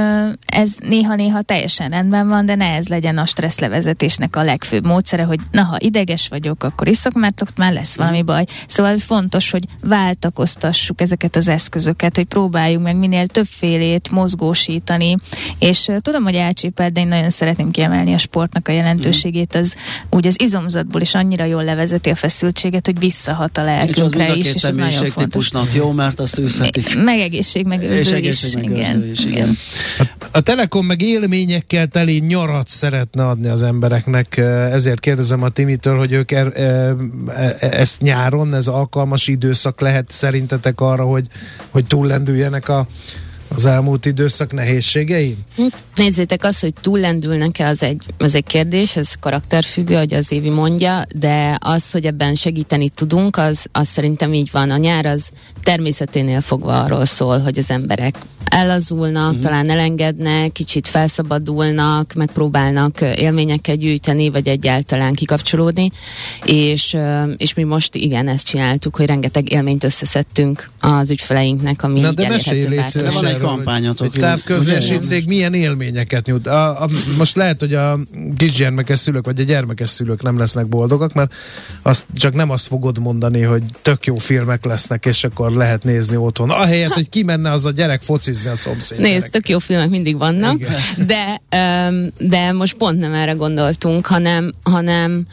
ez 0.45 0.71
néha-néha 0.79 1.41
teljesen 1.41 1.89
rendben 1.89 2.27
van, 2.27 2.45
de 2.45 2.55
ne 2.55 2.65
ez 2.65 2.87
legyen 2.87 3.17
a 3.17 3.25
stresszlevezetésnek 3.25 4.35
a 4.35 4.43
legfőbb 4.43 4.85
módszere, 4.85 5.23
hogy 5.23 5.39
na, 5.51 5.63
ha 5.63 5.75
ideges 5.79 6.27
vagyok, 6.27 6.63
akkor 6.63 6.87
iszok, 6.87 7.13
mert 7.13 7.41
ott 7.41 7.57
már 7.57 7.73
lesz 7.73 7.95
valami 7.95 8.21
baj. 8.21 8.45
Szóval 8.67 8.97
fontos, 8.97 9.51
hogy 9.51 9.63
váltakoztassuk 9.81 11.01
ezeket 11.01 11.35
az 11.35 11.47
eszközöket, 11.47 12.15
hogy 12.15 12.25
próbáljuk 12.25 12.81
meg 12.81 12.95
minél 12.95 13.27
többfélét 13.27 14.11
mozgósítani, 14.11 15.17
és 15.59 15.91
tudom, 16.01 16.23
hogy 16.23 16.35
elcsépelt, 16.35 16.93
de 16.93 16.99
én 16.99 17.07
nagyon 17.07 17.29
szeretném 17.29 17.71
kiemelni 17.71 18.13
a 18.13 18.17
sportnak 18.17 18.67
a 18.67 18.71
jelentőségét, 18.71 19.55
az 19.55 19.75
úgy 20.09 20.27
az 20.27 20.41
izomzatból 20.83 21.01
is 21.01 21.15
annyira 21.15 21.45
jól 21.45 21.63
levezeti 21.63 22.09
a 22.09 22.15
feszültséget, 22.15 22.85
hogy 22.85 22.99
visszahat 22.99 23.57
a 23.57 23.63
lelkünkre 23.63 24.35
és 24.35 24.35
is, 24.35 24.53
és 24.53 24.63
ez 24.63 24.75
nagyon 24.75 25.05
fontos. 25.05 25.51
jó, 25.73 25.91
mert 25.91 26.19
azt 26.19 26.39
űzhetik. 26.39 27.03
Megegészség, 27.03 27.65
megőrző 27.65 28.17
is. 28.17 28.53
Igen. 28.53 29.09
is. 29.11 29.25
Igen. 29.25 29.57
A, 29.97 30.03
a 30.31 30.39
Telekom 30.39 30.85
meg 30.85 31.01
élményekkel 31.01 31.87
teli 31.87 32.19
nyarat 32.19 32.69
szeretne 32.69 33.27
adni 33.27 33.47
az 33.47 33.63
embereknek, 33.63 34.37
ezért 34.71 34.99
kérdezem 34.99 35.43
a 35.43 35.49
Timitől, 35.49 35.97
hogy 35.97 36.11
ők 36.11 36.31
er, 36.31 36.51
e, 36.55 36.61
e, 37.27 37.55
ezt 37.59 38.01
nyáron, 38.01 38.53
ez 38.53 38.67
alkalmas 38.67 39.27
időszak 39.27 39.81
lehet 39.81 40.11
szerintetek 40.11 40.81
arra, 40.81 41.03
hogy, 41.03 41.27
hogy 41.69 41.85
túllendüljenek 41.85 42.69
a 42.69 42.87
az 43.55 43.65
elmúlt 43.65 44.05
időszak 44.05 44.53
nehézségein? 44.53 45.37
Hm, 45.55 45.65
nézzétek 45.95 46.43
azt, 46.43 46.61
hogy 46.61 46.73
túllendülnek-e, 46.81 47.67
az 47.67 47.83
egy, 47.83 48.01
az 48.17 48.35
egy 48.35 48.43
kérdés, 48.43 48.95
ez 48.95 49.13
karakterfüggő, 49.19 49.95
hogy 49.95 50.13
az 50.13 50.31
Évi 50.31 50.49
mondja, 50.49 51.05
de 51.15 51.57
az, 51.61 51.91
hogy 51.91 52.05
ebben 52.05 52.35
segíteni 52.35 52.89
tudunk, 52.89 53.37
az, 53.37 53.65
az 53.71 53.87
szerintem 53.87 54.33
így 54.33 54.49
van. 54.51 54.69
A 54.69 54.77
nyár 54.77 55.05
az 55.05 55.29
természeténél 55.63 56.41
fogva 56.41 56.83
arról 56.83 57.05
szól, 57.05 57.39
hogy 57.39 57.57
az 57.57 57.69
emberek 57.69 58.15
ellazulnak, 58.45 59.29
uh-huh. 59.29 59.43
talán 59.43 59.69
elengednek, 59.69 60.51
kicsit 60.51 60.87
felszabadulnak, 60.87 62.13
megpróbálnak 62.13 63.01
élményeket 63.01 63.77
gyűjteni, 63.77 64.29
vagy 64.29 64.47
egyáltalán 64.47 65.13
kikapcsolódni, 65.13 65.91
és, 66.45 66.97
és 67.37 67.53
mi 67.53 67.63
most 67.63 67.95
igen, 67.95 68.27
ezt 68.27 68.45
csináltuk, 68.45 68.95
hogy 68.95 69.05
rengeteg 69.05 69.51
élményt 69.51 69.83
összeszedtünk 69.83 70.69
az 70.79 71.09
ügyfeleinknek, 71.09 71.83
ami 71.83 71.99
Na, 71.99 72.11
de 72.11 72.27
mesélj, 72.27 72.79
van 72.93 73.25
egy 73.25 73.42
kampányotok. 73.47 74.05
Egy 74.05 74.21
távközlési 74.21 74.97
cég 74.97 75.27
milyen 75.27 75.53
élményeket 75.53 76.25
nyújt? 76.25 76.47
A, 76.47 76.81
a, 76.81 76.87
most 77.17 77.35
lehet, 77.35 77.59
hogy 77.59 77.73
a 77.73 77.99
kisgyermekes 78.37 78.99
szülők, 78.99 79.25
vagy 79.25 79.39
a 79.39 79.43
gyermekes 79.43 79.89
szülők 79.89 80.21
nem 80.21 80.37
lesznek 80.37 80.67
boldogak, 80.67 81.13
mert 81.13 81.33
azt, 81.81 82.05
csak 82.15 82.33
nem 82.33 82.49
azt 82.49 82.67
fogod 82.67 82.99
mondani, 82.99 83.41
hogy 83.41 83.63
tök 83.81 84.05
jó 84.05 84.15
filmek 84.15 84.65
lesznek, 84.65 85.05
és 85.05 85.23
akkor 85.23 85.51
lehet 85.51 85.83
nézni 85.83 86.15
otthon. 86.15 86.49
Ahelyett, 86.49 86.91
hogy 86.91 87.09
kimenne 87.09 87.51
az 87.51 87.65
a 87.65 87.71
gyerek 87.71 88.01
focizni 88.01 88.49
a 88.49 88.55
szomszéd. 88.55 88.99
Nézd, 88.99 89.29
tök 89.29 89.49
jó 89.49 89.59
filmek 89.59 89.89
mindig 89.89 90.17
vannak, 90.17 90.57
de, 91.07 91.41
de 92.17 92.51
most 92.51 92.73
pont 92.73 92.99
nem 92.99 93.13
erre 93.13 93.31
gondoltunk, 93.31 94.05
hanem, 94.05 94.49
hanem 94.63 95.25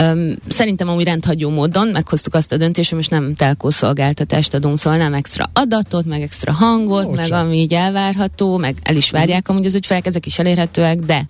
Um, 0.00 0.34
szerintem 0.48 0.88
amúgy 0.88 1.04
rendhagyó 1.04 1.50
módon 1.50 1.88
meghoztuk 1.88 2.34
azt 2.34 2.52
a 2.52 2.56
döntést, 2.56 2.88
hogy 2.88 2.98
most 2.98 3.10
nem 3.10 3.34
telkó 3.34 3.70
szolgáltatást 3.70 4.54
adunk, 4.54 4.78
szóval 4.78 4.98
nem 4.98 5.14
extra 5.14 5.50
adatot, 5.52 6.04
meg 6.04 6.22
extra 6.22 6.52
hangot, 6.52 7.04
Ó, 7.04 7.10
meg 7.10 7.26
csak. 7.26 7.38
ami 7.38 7.56
így 7.56 7.74
elvárható, 7.74 8.56
meg 8.56 8.76
el 8.82 8.96
is 8.96 9.10
várják 9.10 9.48
amúgy 9.48 9.64
az 9.64 9.74
ügyfelek, 9.74 10.06
ezek 10.06 10.26
is 10.26 10.38
elérhetőek, 10.38 10.98
de 10.98 11.26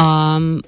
um, 0.00 0.58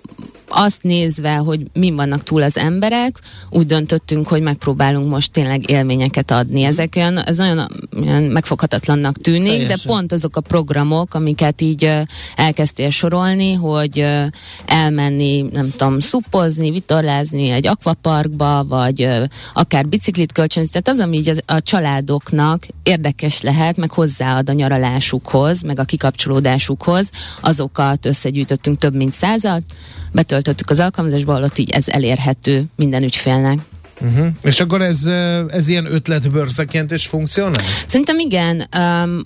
azt 0.48 0.82
nézve, 0.82 1.34
hogy 1.34 1.60
mi 1.72 1.90
vannak 1.90 2.22
túl 2.22 2.42
az 2.42 2.56
emberek, 2.56 3.20
úgy 3.50 3.66
döntöttünk, 3.66 4.28
hogy 4.28 4.42
megpróbálunk 4.42 5.10
most 5.10 5.32
tényleg 5.32 5.70
élményeket 5.70 6.30
adni. 6.30 6.62
Ezek 6.62 6.92
olyan, 6.96 7.18
ez 7.18 7.40
olyan, 7.40 7.68
olyan 8.00 8.22
megfoghatatlannak 8.22 9.20
tűnik, 9.20 9.48
Teljesen. 9.48 9.68
de 9.68 9.82
pont 9.86 10.12
azok 10.12 10.36
a 10.36 10.40
programok, 10.40 11.14
amiket 11.14 11.60
így 11.60 11.92
elkezdtél 12.36 12.90
sorolni, 12.90 13.52
hogy 13.52 14.06
elmenni, 14.66 15.42
nem 15.52 15.70
tudom, 15.76 16.00
szupozni, 16.00 16.70
vitorlázni 16.70 17.50
egy 17.50 17.66
akvaparkba, 17.66 18.64
vagy 18.64 19.08
akár 19.54 19.86
biciklit 19.86 20.32
kölcsönzni, 20.32 20.80
tehát 20.80 21.00
az, 21.00 21.06
ami 21.06 21.16
így 21.16 21.28
a, 21.28 21.54
a 21.54 21.60
családoknak 21.60 22.66
érdekes 22.82 23.40
lehet, 23.40 23.76
meg 23.76 23.90
hozzáad 23.90 24.48
a 24.48 24.52
nyaralásukhoz, 24.52 25.62
meg 25.62 25.78
a 25.78 25.84
kikapcsolódásukhoz, 25.84 27.10
azokat 27.40 28.06
összegyűjtöttünk 28.06 28.78
több 28.78 28.94
mint 28.94 29.12
százat, 29.12 29.62
betöltöttük 30.36 30.70
az 30.70 30.80
alkalmazásba, 30.80 31.40
ott 31.40 31.58
így 31.58 31.70
ez 31.70 31.88
elérhető 31.88 32.64
minden 32.76 33.02
ügyfélnek. 33.02 33.58
Uh-huh. 34.00 34.26
És 34.42 34.60
akkor 34.60 34.82
ez, 34.82 35.06
ez 35.48 35.68
ilyen 35.68 35.86
ötletbőrzeként 35.92 36.92
is 36.92 37.06
funkcionál? 37.06 37.64
Szerintem 37.86 38.18
igen. 38.18 38.68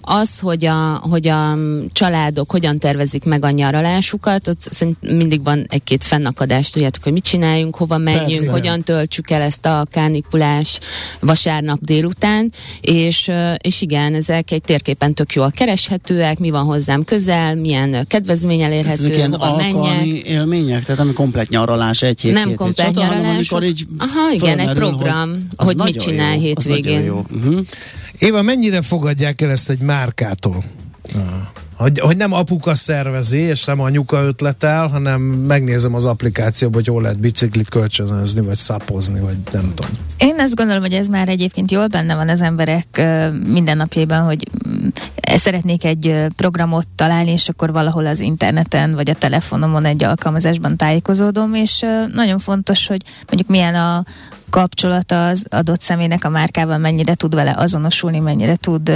Az, 0.01 0.39
hogy 0.39 0.65
a, 0.65 1.03
hogy 1.11 1.29
a 1.29 1.57
családok 1.93 2.51
hogyan 2.51 2.79
tervezik 2.79 3.25
meg 3.25 3.45
a 3.45 3.51
nyaralásukat, 3.51 4.49
ott 4.49 4.61
szerintem 4.61 5.17
mindig 5.17 5.45
van 5.45 5.67
egy-két 5.69 6.05
fennakadás, 6.05 6.71
tudjátok, 6.71 7.03
hogy 7.03 7.13
mit 7.13 7.25
csináljunk, 7.25 7.77
hova 7.77 7.99
menjünk, 7.99 8.27
Persze. 8.29 8.51
hogyan 8.51 8.83
töltsük 8.83 9.31
el 9.31 9.43
ezt 9.43 9.67
a 9.67 9.87
kánikulás 9.91 10.79
vasárnap 11.21 11.79
délután, 11.81 12.53
és, 12.81 13.31
és 13.59 13.81
igen, 13.81 14.15
ezek 14.15 14.51
egy 14.51 14.63
térképen 14.63 15.15
tök 15.15 15.33
jól 15.33 15.51
kereshetőek, 15.51 16.39
mi 16.39 16.51
van 16.51 16.65
hozzám 16.65 17.05
közel, 17.05 17.55
milyen 17.55 18.05
kedvezmény 18.07 18.63
elérhető, 18.63 19.05
ezek 19.05 19.17
ilyen 19.17 19.35
hova 19.35 19.57
menjek. 19.57 20.07
élmények? 20.07 20.85
Tehát 20.85 21.05
nem 21.05 21.13
komplet 21.15 21.49
nyaralás 21.49 22.03
egy 22.03 22.21
hét, 22.21 22.33
Nem 22.33 22.55
komplet 22.55 22.95
nyaralás. 22.95 23.49
Hanem, 23.49 23.69
így 23.69 23.87
Aha, 23.99 24.33
igen, 24.33 24.60
egy 24.69 24.75
program, 24.75 25.49
hogy, 25.57 25.67
hogy 25.67 25.77
mit 25.77 26.03
csinál 26.03 26.35
jó, 26.35 26.41
hétvégén. 26.41 27.11
Uh-huh. 27.11 27.61
Éva, 28.19 28.43
mennyire 28.43 28.83
fogadják 28.83 29.41
el 29.41 29.51
ezt 29.51 29.71
egy 29.71 29.79
márkától? 29.79 30.65
Uh. 31.15 31.23
Hogy, 31.81 31.99
hogy 31.99 32.17
nem 32.17 32.33
apuka 32.33 32.75
szervezi, 32.75 33.39
és 33.39 33.65
nem 33.65 33.81
anyuka 33.81 34.23
ötletel, 34.23 34.87
hanem 34.87 35.21
megnézem 35.23 35.95
az 35.95 36.07
applikációban, 36.07 36.75
hogy 36.75 36.87
hol 36.87 37.03
lehet 37.03 37.19
biciklit 37.19 37.69
kölcsönözni, 37.69 38.41
vagy 38.41 38.57
szapozni, 38.57 39.21
vagy 39.21 39.37
nem 39.53 39.73
tudom. 39.75 39.91
Én 40.19 40.35
azt 40.39 40.55
gondolom, 40.55 40.83
hogy 40.83 40.93
ez 40.93 41.07
már 41.07 41.29
egyébként 41.29 41.71
jól 41.71 41.87
benne 41.87 42.15
van 42.15 42.29
az 42.29 42.41
emberek 42.41 43.03
mindennapjában, 43.47 44.23
hogy 44.23 44.49
mm, 44.69 44.89
szeretnék 45.37 45.85
egy 45.85 46.27
programot 46.37 46.87
találni, 46.95 47.31
és 47.31 47.49
akkor 47.49 47.73
valahol 47.73 48.07
az 48.07 48.21
interneten, 48.21 48.95
vagy 48.95 49.11
a 49.11 49.15
telefonomon 49.15 49.85
egy 49.85 50.05
alkalmazásban 50.05 50.77
tájékozódom, 50.77 51.55
és 51.55 51.85
nagyon 52.15 52.39
fontos, 52.39 52.87
hogy 52.87 53.03
mondjuk 53.27 53.49
milyen 53.49 53.75
a, 53.75 54.05
kapcsolata 54.51 55.27
az 55.27 55.45
adott 55.49 55.81
személynek 55.81 56.25
a 56.25 56.29
márkával, 56.29 56.79
mennyire 56.79 57.15
tud 57.15 57.35
vele 57.35 57.55
azonosulni, 57.57 58.19
mennyire 58.19 58.57
tud, 58.57 58.93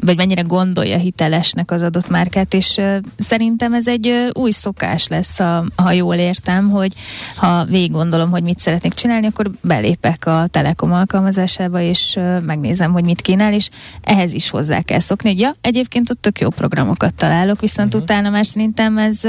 vagy 0.00 0.16
mennyire 0.16 0.42
gondolja 0.42 0.96
hitelesnek 0.96 1.70
az 1.70 1.82
adott 1.82 2.08
márkát, 2.08 2.54
és 2.54 2.80
szerintem 3.18 3.74
ez 3.74 3.88
egy 3.88 4.30
új 4.32 4.50
szokás 4.50 5.08
lesz, 5.08 5.38
ha 5.76 5.92
jól 5.92 6.14
értem, 6.14 6.70
hogy 6.70 6.92
ha 7.36 7.64
végig 7.64 7.90
gondolom, 7.90 8.30
hogy 8.30 8.42
mit 8.42 8.58
szeretnék 8.58 8.94
csinálni, 8.94 9.26
akkor 9.26 9.50
belépek 9.60 10.26
a 10.26 10.46
Telekom 10.50 10.92
alkalmazásába, 10.92 11.80
és 11.80 12.18
megnézem, 12.46 12.92
hogy 12.92 13.04
mit 13.04 13.20
kínál, 13.20 13.52
és 13.52 13.70
ehhez 14.00 14.32
is 14.32 14.50
hozzá 14.50 14.80
kell 14.80 14.98
szokni, 14.98 15.28
hogy 15.28 15.40
ja, 15.40 15.50
egyébként 15.60 16.10
ott 16.10 16.20
tök 16.20 16.40
jó 16.40 16.48
programokat 16.48 17.14
találok, 17.14 17.60
viszont 17.60 17.88
uh-huh. 17.94 18.02
utána 18.02 18.30
már 18.30 18.46
szerintem 18.46 18.98
ez 18.98 19.20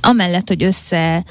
amellett, 0.00 0.48
hogy 0.48 0.62
össze 0.62 1.24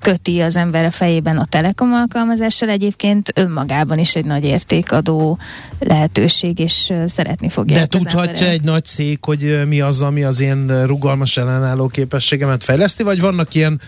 köti 0.00 0.40
az 0.40 0.56
ember 0.56 0.84
a 0.84 0.90
fejében 0.90 1.36
a 1.36 1.44
Telekom 1.44 1.92
alkalmazással, 1.92 2.68
egyébként 2.68 3.32
önmagában 3.34 3.98
is 3.98 4.16
egy 4.16 4.24
nagy 4.24 4.44
értékadó 4.44 5.38
lehetőség, 5.78 6.58
és 6.58 6.92
szeretni 7.06 7.48
fogja. 7.48 7.76
De 7.76 7.86
tudhatja 7.86 8.46
egy 8.46 8.62
nagy 8.62 8.84
cég, 8.84 9.18
hogy 9.20 9.66
mi 9.66 9.80
az, 9.80 10.02
ami 10.02 10.24
az 10.24 10.40
én 10.40 10.86
rugalmas 10.86 11.36
ellenálló 11.36 11.86
képességemet 11.86 12.64
fejleszti, 12.64 13.02
vagy 13.02 13.20
vannak 13.20 13.54
ilyen 13.54 13.80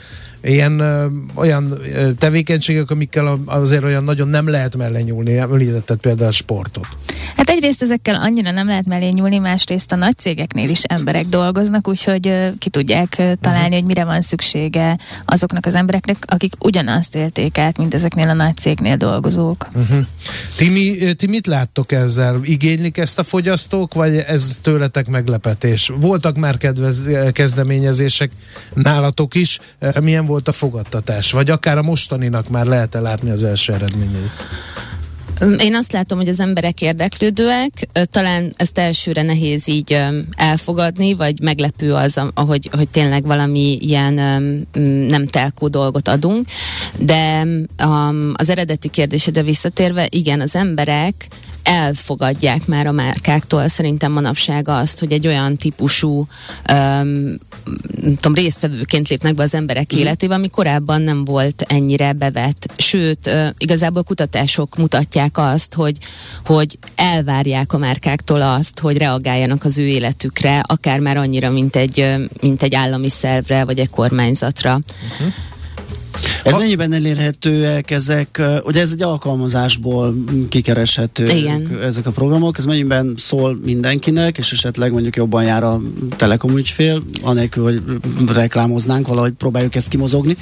ilyen 0.42 0.78
ö, 0.78 1.06
olyan 1.34 1.78
ö, 1.94 2.12
tevékenységek, 2.12 2.90
amikkel 2.90 3.38
azért 3.44 3.84
olyan 3.84 4.04
nagyon 4.04 4.28
nem 4.28 4.48
lehet 4.48 4.76
mellé 4.76 5.00
nyúlni. 5.00 5.36
Említetted 5.36 5.98
például 5.98 6.28
a 6.28 6.32
sportot. 6.32 6.86
Hát 7.36 7.50
egyrészt 7.50 7.82
ezekkel 7.82 8.14
annyira 8.14 8.50
nem 8.50 8.66
lehet 8.66 8.86
mellé 8.86 9.08
nyúlni, 9.08 9.38
másrészt 9.38 9.92
a 9.92 9.96
nagy 9.96 10.18
cégeknél 10.18 10.68
is 10.68 10.82
emberek 10.82 11.26
dolgoznak, 11.26 11.88
úgyhogy 11.88 12.28
ö, 12.28 12.48
ki 12.58 12.70
tudják 12.70 13.14
ö, 13.18 13.32
találni, 13.40 13.66
uh-huh. 13.66 13.78
hogy 13.78 13.84
mire 13.84 14.04
van 14.04 14.20
szüksége 14.20 14.98
azoknak 15.24 15.66
az 15.66 15.74
embereknek, 15.74 16.16
akik 16.26 16.52
ugyanazt 16.60 17.14
élték 17.14 17.58
át, 17.58 17.78
mint 17.78 17.94
ezeknél 17.94 18.28
a 18.28 18.32
nagy 18.32 18.56
cégnél 18.56 18.96
dolgozók. 18.96 19.68
Uh-huh. 19.74 19.98
Ti, 20.56 20.68
mi, 20.68 21.14
ti 21.14 21.26
mit 21.26 21.46
láttok 21.46 21.92
ezzel? 21.92 22.40
Igénylik 22.42 22.98
ezt 22.98 23.18
a 23.18 23.22
fogyasztók, 23.22 23.94
vagy 23.94 24.16
ez 24.16 24.58
tőletek 24.62 25.08
meglepetés? 25.08 25.92
Voltak 25.96 26.36
már 26.36 26.56
kedvez, 26.56 27.02
kezdeményezések 27.32 28.30
nálatok 28.74 29.34
is. 29.34 29.60
Milyen 30.00 30.26
volt 30.28 30.48
a 30.48 30.52
fogadtatás? 30.52 31.32
Vagy 31.32 31.50
akár 31.50 31.78
a 31.78 31.82
mostaninak 31.82 32.48
már 32.48 32.66
lehet-e 32.66 33.00
látni 33.00 33.30
az 33.30 33.44
első 33.44 33.72
eredményeit? 33.72 34.30
Én 35.58 35.74
azt 35.74 35.92
látom, 35.92 36.18
hogy 36.18 36.28
az 36.28 36.40
emberek 36.40 36.80
érdeklődőek, 36.80 37.88
talán 38.10 38.52
ezt 38.56 38.78
elsőre 38.78 39.22
nehéz 39.22 39.68
így 39.68 39.98
elfogadni, 40.36 41.14
vagy 41.14 41.40
meglepő 41.40 41.94
az, 41.94 42.20
ahogy, 42.34 42.68
hogy 42.72 42.88
tényleg 42.88 43.24
valami 43.24 43.78
ilyen 43.80 44.14
nem 45.08 45.26
telkó 45.26 45.68
dolgot 45.68 46.08
adunk, 46.08 46.46
de 46.98 47.46
az 48.32 48.48
eredeti 48.48 48.88
kérdésedre 48.88 49.42
visszatérve, 49.42 50.06
igen, 50.10 50.40
az 50.40 50.54
emberek 50.54 51.28
elfogadják 51.68 52.66
már 52.66 52.86
a 52.86 52.92
márkáktól 52.92 53.68
szerintem 53.68 54.12
manapság 54.12 54.68
azt, 54.68 54.98
hogy 54.98 55.12
egy 55.12 55.26
olyan 55.26 55.56
típusú 55.56 56.26
um, 56.72 57.34
tudom, 58.16 58.34
résztvevőként 58.34 59.08
lépnek 59.08 59.34
be 59.34 59.42
az 59.42 59.54
emberek 59.54 59.94
mm. 59.94 59.98
életébe, 59.98 60.34
ami 60.34 60.48
korábban 60.48 61.02
nem 61.02 61.24
volt 61.24 61.64
ennyire 61.68 62.12
bevett. 62.12 62.72
Sőt, 62.76 63.26
uh, 63.26 63.48
igazából 63.58 64.02
kutatások 64.02 64.76
mutatják 64.76 65.38
azt, 65.38 65.74
hogy, 65.74 65.96
hogy 66.44 66.78
elvárják 66.94 67.72
a 67.72 67.78
márkáktól 67.78 68.40
azt, 68.42 68.78
hogy 68.78 68.98
reagáljanak 68.98 69.64
az 69.64 69.78
ő 69.78 69.86
életükre, 69.86 70.60
akár 70.66 70.98
már 71.00 71.16
annyira, 71.16 71.50
mint 71.50 71.76
egy, 71.76 72.14
mint 72.40 72.62
egy 72.62 72.74
állami 72.74 73.10
szervre, 73.10 73.64
vagy 73.64 73.78
egy 73.78 73.90
kormányzatra. 73.90 74.80
Uh-huh. 75.12 75.32
Ez 76.44 76.54
a... 76.54 76.58
mennyiben 76.58 76.92
elérhetőek 76.92 77.90
ezek, 77.90 78.42
ugye 78.64 78.80
ez 78.80 78.90
egy 78.92 79.02
alkalmazásból 79.02 80.14
kikereshető 80.48 81.24
Igen. 81.24 81.78
ezek 81.82 82.06
a 82.06 82.10
programok, 82.10 82.58
ez 82.58 82.64
mennyiben 82.64 83.14
szól 83.16 83.58
mindenkinek, 83.64 84.38
és 84.38 84.52
esetleg 84.52 84.92
mondjuk 84.92 85.16
jobban 85.16 85.44
jár 85.44 85.62
a 85.62 85.80
telekom 86.16 86.56
ügyfél, 86.56 87.02
anélkül, 87.22 87.62
hogy 87.62 87.82
reklámoznánk, 88.26 89.08
valahogy 89.08 89.32
próbáljuk 89.32 89.74
ezt 89.74 89.88
kimozogni. 89.88 90.36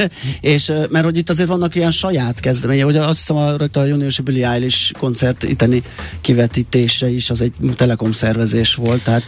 és 0.40 0.72
mert 0.90 1.04
hogy 1.04 1.16
itt 1.16 1.30
azért 1.30 1.48
vannak 1.48 1.74
ilyen 1.74 1.90
saját 1.90 2.40
kezdeménye, 2.40 2.84
hogy 2.84 2.96
azt 2.96 3.18
hiszem 3.18 3.36
a, 3.36 3.54
a 3.72 3.84
júniusi 3.84 4.22
Billy 4.22 4.44
Eilish 4.44 4.92
koncert 4.98 5.42
itteni 5.42 5.82
kivetítése 6.20 7.10
is 7.10 7.30
az 7.30 7.40
egy 7.40 7.52
telekom 7.76 8.12
szervezés 8.12 8.74
volt, 8.74 9.02
tehát 9.02 9.22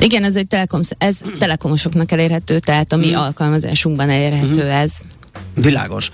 igen, 0.00 0.24
ez 0.24 0.36
egy 0.36 0.46
telekom, 0.46 0.80
ez 0.98 1.20
telekomosoknak 1.38 2.12
elérhető, 2.12 2.58
tehát 2.58 2.92
a 2.92 2.96
mi 2.96 3.10
mm. 3.10 3.14
alkalmazásunkban 3.14 4.10
elérhető 4.10 4.64
mm. 4.64 4.68
ez. 4.68 4.92
Világos. 5.54 6.10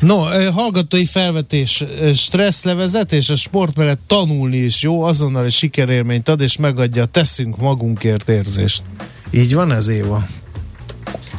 No, 0.00 0.16
hallgatói 0.50 1.04
felvetés, 1.04 1.84
stressz 2.14 2.64
levezetés, 2.64 3.28
a 3.28 3.36
sport 3.36 3.76
mellett 3.76 4.00
tanulni 4.06 4.56
is 4.56 4.82
jó, 4.82 5.02
azonnal 5.02 5.44
egy 5.44 5.52
sikerélményt 5.52 6.28
ad, 6.28 6.40
és 6.40 6.56
megadja 6.56 7.02
a 7.02 7.06
teszünk 7.06 7.56
magunkért 7.56 8.28
érzést. 8.28 8.82
Így 9.30 9.54
van 9.54 9.72
ez, 9.72 9.88
Éva? 9.88 10.26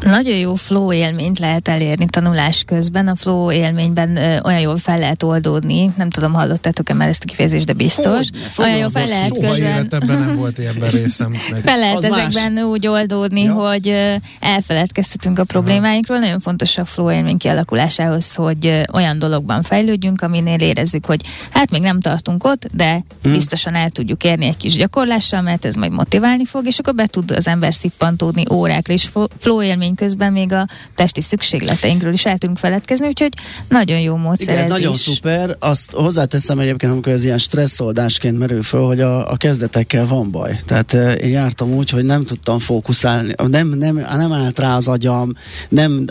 Nagyon 0.05 0.37
jó 0.37 0.55
flow 0.55 0.93
élményt 0.93 1.39
lehet 1.39 1.67
elérni 1.67 2.05
tanulás 2.05 2.63
közben. 2.63 3.07
A 3.07 3.15
flow 3.15 3.51
élményben 3.51 4.17
ö, 4.17 4.39
olyan 4.43 4.59
jól 4.59 4.77
fel 4.77 4.99
lehet 4.99 5.23
oldódni. 5.23 5.91
Nem 5.97 6.09
tudom, 6.09 6.33
hallottátok-e 6.33 6.93
már 6.93 7.07
ezt 7.07 7.23
a 7.23 7.25
kifejezést, 7.25 7.65
de 7.65 7.73
biztos. 7.73 8.29
Hogy, 8.55 8.65
olyan 8.65 8.77
jól 8.77 8.89
fel 8.89 9.07
lehet 9.07 9.39
közben. 9.39 9.73
életemben 9.73 10.19
nem 10.19 10.35
volt 10.35 10.57
ilyen 10.57 10.75
részem. 10.91 11.33
Fel 11.63 11.79
lehet 11.79 11.97
Az 11.97 12.03
ezekben 12.03 12.51
más. 12.51 12.63
úgy 12.63 12.87
oldódni, 12.87 13.43
ja. 13.43 13.53
hogy 13.53 13.87
ö, 13.87 14.15
elfeledkeztetünk 14.39 15.39
a 15.39 15.43
problémáinkról. 15.43 16.17
Aha. 16.17 16.25
Nagyon 16.25 16.39
fontos 16.39 16.77
a 16.77 16.85
flow 16.85 17.11
élmény 17.11 17.37
kialakulásához, 17.37 18.35
hogy 18.35 18.65
ö, 18.65 18.81
olyan 18.93 19.19
dologban 19.19 19.61
fejlődjünk, 19.61 20.21
aminél 20.21 20.59
érezzük, 20.59 21.05
hogy 21.05 21.21
hát 21.49 21.69
még 21.69 21.81
nem 21.81 21.99
tartunk 21.99 22.43
ott, 22.43 22.67
de 22.73 23.03
hmm. 23.23 23.31
biztosan 23.31 23.75
el 23.75 23.89
tudjuk 23.89 24.23
érni 24.23 24.45
egy 24.45 24.57
kis 24.57 24.75
gyakorlással, 24.75 25.41
mert 25.41 25.65
ez 25.65 25.75
majd 25.75 25.91
motiválni 25.91 26.45
fog, 26.45 26.65
és 26.65 26.79
akkor 26.79 26.95
be 26.95 27.05
tud 27.05 27.31
az 27.31 27.47
ember 27.47 27.73
szippantódni 27.73 28.43
órákra, 28.51 28.93
és 28.93 29.09
flow 29.39 29.61
élmény 29.61 29.88
élmény 29.89 29.95
közben 29.95 30.31
még 30.31 30.51
a 30.53 30.67
testi 30.95 31.21
szükségleteinkről 31.21 32.13
is 32.13 32.25
el 32.25 32.37
tudunk 32.37 32.57
feledkezni, 32.57 33.07
úgyhogy 33.07 33.33
nagyon 33.69 33.99
jó 33.99 34.15
módszer 34.15 34.47
Igen, 34.47 34.57
ez, 34.57 34.63
ez 34.63 34.69
nagyon 34.69 34.93
is. 34.93 34.99
szuper. 34.99 35.55
Azt 35.59 35.91
hozzáteszem 35.91 36.59
egyébként, 36.59 36.91
amikor 36.91 37.13
ez 37.13 37.23
ilyen 37.23 37.37
stresszoldásként 37.37 38.37
merül 38.37 38.63
föl, 38.63 38.85
hogy 38.85 39.01
a, 39.01 39.31
a 39.31 39.37
kezdetekkel 39.37 40.05
van 40.07 40.31
baj. 40.31 40.59
Tehát 40.65 40.93
én 41.21 41.29
jártam 41.29 41.73
úgy, 41.73 41.89
hogy 41.89 42.03
nem 42.05 42.25
tudtam 42.25 42.59
fókuszálni, 42.59 43.33
nem, 43.47 43.67
nem, 43.67 43.95
nem 43.95 44.31
állt 44.33 44.59
rá 44.59 44.75
az 44.75 44.87
agyam, 44.87 45.33
nem, 45.69 46.05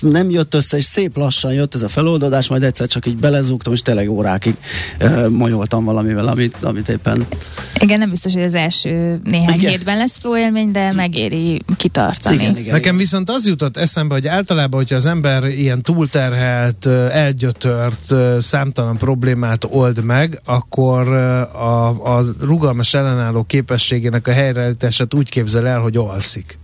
nem 0.00 0.30
jött 0.30 0.54
össze, 0.54 0.76
és 0.76 0.84
szép 0.84 1.16
lassan 1.16 1.52
jött 1.52 1.74
ez 1.74 1.82
a 1.82 1.88
feloldódás, 1.88 2.48
majd 2.48 2.62
egyszer 2.62 2.86
csak 2.86 3.06
így 3.06 3.16
belezúgtam, 3.16 3.72
és 3.72 3.80
tényleg 3.80 4.10
órákig 4.10 4.54
uh, 5.00 5.28
majoltam 5.28 5.84
valamivel, 5.84 6.26
amit, 6.28 6.56
amit 6.62 6.88
éppen 6.88 7.26
Igen, 7.80 7.98
nem 7.98 8.10
biztos, 8.10 8.32
hogy 8.32 8.42
az 8.42 8.54
első 8.54 9.20
néhány 9.24 9.54
Igen. 9.58 9.70
hétben 9.70 9.96
lesz 9.96 10.18
flow 10.18 10.36
élmény, 10.36 10.70
de 10.70 10.92
megéri 10.92 11.62
kitartani. 11.76 12.34
igen, 12.34 12.56
igen, 12.56 12.72
Nekem 12.74 12.85
viszont 12.94 13.30
az 13.30 13.46
jutott 13.46 13.76
eszembe, 13.76 14.14
hogy 14.14 14.26
általában, 14.26 14.80
hogyha 14.80 14.96
az 14.96 15.06
ember 15.06 15.44
ilyen 15.44 15.82
túlterhelt, 15.82 16.86
elgyötört, 17.10 18.14
számtalan 18.42 18.96
problémát 18.96 19.64
old 19.70 20.04
meg, 20.04 20.40
akkor 20.44 21.08
a, 21.08 21.86
a 22.16 22.22
rugalmas 22.40 22.94
ellenálló 22.94 23.44
képességének 23.44 24.26
a 24.26 24.32
helyreállítását 24.32 25.14
úgy 25.14 25.30
képzel 25.30 25.66
el, 25.66 25.80
hogy 25.80 25.96
alszik. 25.96 26.58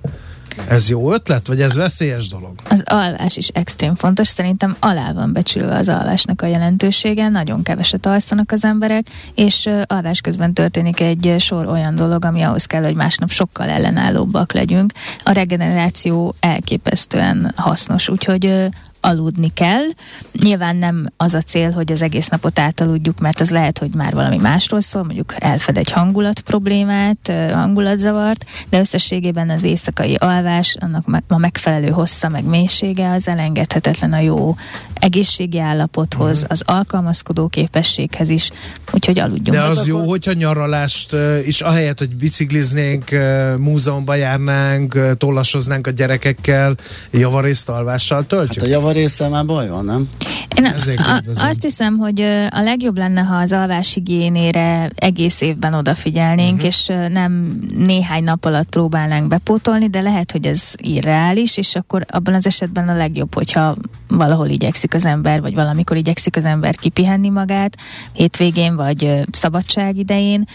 Ez 0.68 0.88
jó 0.88 1.12
ötlet, 1.12 1.46
vagy 1.46 1.60
ez 1.60 1.76
veszélyes 1.76 2.28
dolog? 2.28 2.52
Az 2.68 2.82
alvás 2.86 3.36
is 3.36 3.48
extrém 3.48 3.94
fontos, 3.94 4.28
szerintem 4.28 4.76
alá 4.80 5.12
van 5.12 5.32
becsülve 5.32 5.76
az 5.76 5.88
alvásnak 5.88 6.42
a 6.42 6.46
jelentősége, 6.46 7.28
nagyon 7.28 7.62
keveset 7.62 8.06
alszanak 8.06 8.52
az 8.52 8.64
emberek, 8.64 9.06
és 9.34 9.68
alvás 9.86 10.20
közben 10.20 10.52
történik 10.52 11.00
egy 11.00 11.34
sor 11.38 11.66
olyan 11.66 11.94
dolog, 11.94 12.24
ami 12.24 12.42
ahhoz 12.42 12.64
kell, 12.64 12.82
hogy 12.82 12.94
másnap 12.94 13.30
sokkal 13.30 13.68
ellenállóbbak 13.68 14.52
legyünk. 14.52 14.92
A 15.22 15.32
regeneráció 15.32 16.34
elképesztően 16.40 17.52
hasznos, 17.56 18.08
úgyhogy 18.08 18.68
aludni 19.04 19.50
kell. 19.54 19.84
Nyilván 20.32 20.76
nem 20.76 21.08
az 21.16 21.34
a 21.34 21.40
cél, 21.40 21.70
hogy 21.70 21.92
az 21.92 22.02
egész 22.02 22.28
napot 22.28 22.58
átaludjuk, 22.58 23.20
mert 23.20 23.40
az 23.40 23.50
lehet, 23.50 23.78
hogy 23.78 23.90
már 23.94 24.14
valami 24.14 24.36
másról 24.36 24.80
szól, 24.80 25.02
mondjuk 25.02 25.34
elfed 25.38 25.76
egy 25.76 25.90
hangulat 25.90 26.40
problémát, 26.40 27.32
hangulatzavart, 27.52 28.44
de 28.68 28.78
összességében 28.78 29.50
az 29.50 29.62
éjszakai 29.62 30.14
alvás, 30.14 30.76
annak 30.80 31.24
a 31.28 31.38
megfelelő 31.38 31.88
hossza, 31.88 32.28
meg 32.28 32.44
mélysége 32.44 33.10
az 33.10 33.28
elengedhetetlen 33.28 34.12
a 34.12 34.20
jó 34.20 34.56
egészségi 34.94 35.58
állapothoz, 35.58 36.44
az 36.48 36.62
alkalmazkodó 36.66 37.48
képességhez 37.48 38.28
is, 38.28 38.50
úgyhogy 38.92 39.18
aludjunk. 39.18 39.58
De 39.58 39.62
az 39.62 39.86
jó, 39.86 40.08
hogyha 40.08 40.32
nyaralást 40.32 41.16
is 41.46 41.60
ahelyett, 41.60 41.98
hogy 41.98 42.16
bicikliznénk, 42.16 43.10
múzeumba 43.58 44.14
járnánk, 44.14 44.98
tollasoznánk 45.18 45.86
a 45.86 45.90
gyerekekkel, 45.90 46.74
javarészt 47.10 47.68
alvással 47.68 48.26
töltjük? 48.26 48.64
Hát 48.64 48.64
a 48.64 48.91
javarésszel 48.92 49.28
már 49.28 49.46
baj 49.46 49.68
van, 49.68 49.84
nem? 49.84 50.08
Én 50.56 50.64
a, 50.96 51.20
azt 51.34 51.62
hiszem, 51.62 51.98
hogy 51.98 52.20
a 52.50 52.60
legjobb 52.60 52.98
lenne, 52.98 53.20
ha 53.20 53.34
az 53.34 53.52
alváshigiénére 53.52 54.90
egész 54.94 55.40
évben 55.40 55.74
odafigyelnénk, 55.74 56.54
uh-huh. 56.54 56.66
és 56.66 56.86
nem 57.12 57.58
néhány 57.76 58.24
nap 58.24 58.44
alatt 58.44 58.68
próbálnánk 58.68 59.28
bepótolni, 59.28 59.88
de 59.88 60.00
lehet, 60.00 60.32
hogy 60.32 60.46
ez 60.46 60.62
irreális, 60.76 61.56
és 61.56 61.74
akkor 61.74 62.04
abban 62.08 62.34
az 62.34 62.46
esetben 62.46 62.88
a 62.88 62.96
legjobb, 62.96 63.34
hogyha 63.34 63.76
valahol 64.08 64.48
igyekszik 64.48 64.94
az 64.94 65.04
ember, 65.04 65.40
vagy 65.40 65.54
valamikor 65.54 65.96
igyekszik 65.96 66.36
az 66.36 66.44
ember 66.44 66.76
kipihenni 66.76 67.28
magát, 67.28 67.76
hétvégén, 68.12 68.76
vagy 68.76 69.24
szabadság 69.30 69.96
idején, 69.96 70.48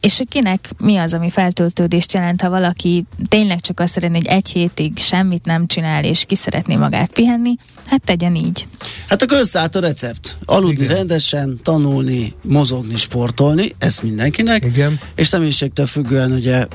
és 0.00 0.18
hogy 0.18 0.28
kinek 0.28 0.70
mi 0.78 0.96
az, 0.96 1.14
ami 1.14 1.30
feltöltődést 1.30 2.12
jelent, 2.12 2.40
ha 2.40 2.50
valaki 2.50 3.04
tényleg 3.28 3.60
csak 3.60 3.80
azt 3.80 3.92
szeretné, 3.92 4.16
hogy 4.16 4.26
egy 4.26 4.48
hétig 4.48 4.98
semmit 4.98 5.44
nem 5.44 5.66
csinál, 5.66 6.04
és 6.04 6.24
ki 6.24 6.34
szeretné 6.34 6.76
magát 6.76 7.12
pihenni, 7.12 7.39
hát 7.86 8.04
tegyen 8.04 8.34
így. 8.34 8.66
Hát 9.08 9.22
akkor 9.22 9.38
összeállt 9.38 9.76
a 9.76 9.80
recept. 9.80 10.36
Aludni 10.44 10.84
Igen. 10.84 10.96
rendesen, 10.96 11.60
tanulni, 11.62 12.34
mozogni, 12.46 12.96
sportolni, 12.96 13.74
ez 13.78 13.98
mindenkinek. 14.02 14.64
Igen. 14.64 15.00
És 15.14 15.26
személyiségtől 15.26 15.86
függően 15.86 16.32
ugye 16.32 16.66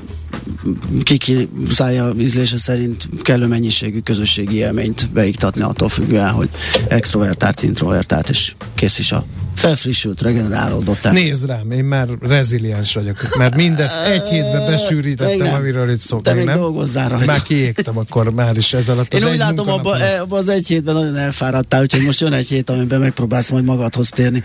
kiki 1.04 1.49
szája 1.69 2.12
ízlése 2.19 2.58
szerint 2.58 3.10
kellő 3.21 3.47
mennyiségű 3.47 3.99
közösségi 3.99 4.56
élményt 4.56 5.10
beiktatni 5.10 5.62
attól 5.62 5.89
függően, 5.89 6.32
hogy 6.32 6.49
extrovertált, 6.88 7.63
introvertált, 7.63 8.30
és 8.30 8.56
kész 8.75 8.99
is 8.99 9.12
a 9.12 9.25
felfrissült, 9.56 10.22
regenerálódott. 10.22 11.06
el. 11.06 11.12
Nézd 11.12 11.46
rám, 11.46 11.72
én 11.72 11.84
már 11.84 12.08
reziliens 12.22 12.94
vagyok, 12.94 13.36
mert 13.38 13.56
mindezt 13.56 13.98
egy 14.06 14.28
hétbe 14.28 14.58
Még 14.58 14.68
besűrítettem, 14.68 15.38
nem. 15.48 15.54
amiről 15.54 15.89
itt 15.89 15.98
Te 15.98 16.04
szoktunk, 16.04 16.36
még 16.36 16.46
nem? 16.46 16.58
dolgozzál 16.58 17.10
rajta. 17.10 17.26
Már 17.26 17.41
kiégtem 17.41 17.98
akkor 17.98 18.30
már 18.30 18.58
is 18.58 18.74
ez 18.74 18.89
alatt 18.89 19.13
az 19.13 19.22
Én 19.22 19.30
úgy 19.30 19.38
látom, 19.38 19.70
abban 19.70 20.02
abba 20.22 20.38
az 20.38 20.50
egy 20.50 20.68
hétben 20.68 20.96
nagyon 20.96 21.15
elfáradtál, 21.18 21.82
úgyhogy 21.82 22.04
most 22.06 22.20
jön 22.20 22.34
egy 22.34 22.48
hét, 22.48 22.70
amiben 22.70 23.00
megpróbálsz 23.00 23.50
majd 23.50 23.63
magadhoz 23.63 24.10
térni. 24.10 24.44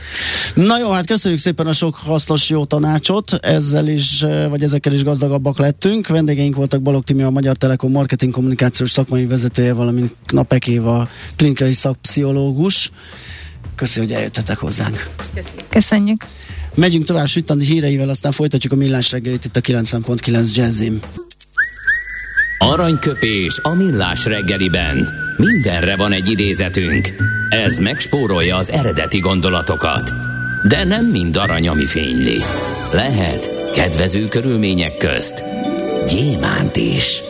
Na 0.54 0.78
jó, 0.78 0.90
hát 0.90 1.06
köszönjük 1.06 1.40
szépen 1.40 1.66
a 1.66 1.72
sok 1.72 1.96
hasznos 1.96 2.48
jó 2.48 2.64
tanácsot, 2.64 3.32
ezzel 3.32 3.88
is, 3.88 4.24
vagy 4.48 4.62
ezekkel 4.62 4.92
is 4.92 5.04
gazdagabbak 5.04 5.58
lettünk. 5.58 6.06
Vendégeink 6.08 6.56
voltak 6.56 6.82
Balog 6.82 7.04
Timi, 7.04 7.22
a 7.22 7.30
Magyar 7.30 7.56
Telekom 7.56 7.90
marketing 7.90 8.32
kommunikációs 8.32 8.90
szakmai 8.90 9.26
vezetője, 9.26 9.72
valamint 9.72 10.14
Knapek 10.26 10.66
Éva, 10.66 11.08
klinikai 11.36 11.72
szakpszichológus. 11.72 12.90
Köszönjük, 13.74 14.12
hogy 14.12 14.20
eljöttetek 14.20 14.58
hozzánk. 14.58 15.08
Köszönjük! 15.68 16.24
Megyünk 16.74 17.04
tovább 17.04 17.26
Süttandi 17.26 17.64
híreivel, 17.64 18.08
aztán 18.08 18.32
folytatjuk 18.32 18.72
a 18.72 18.76
millás 18.76 19.10
reggelit 19.10 19.44
itt 19.44 19.56
a 19.56 19.60
90.9 19.60 20.54
Jazzim. 20.54 21.00
Aranyköpés 22.58 23.58
a 23.62 23.74
millás 23.74 24.24
reggeliben. 24.24 25.08
Mindenre 25.36 25.96
van 25.96 26.12
egy 26.12 26.30
idézetünk. 26.30 27.08
Ez 27.48 27.78
megspórolja 27.78 28.56
az 28.56 28.70
eredeti 28.70 29.18
gondolatokat. 29.18 30.12
De 30.68 30.84
nem 30.84 31.06
mind 31.06 31.36
arany, 31.36 31.68
ami 31.68 31.86
fényli. 31.86 32.40
Lehet 32.92 33.72
kedvező 33.72 34.28
körülmények 34.28 34.96
közt 34.96 35.42
gyémánt 36.06 36.76
is. 36.76 37.22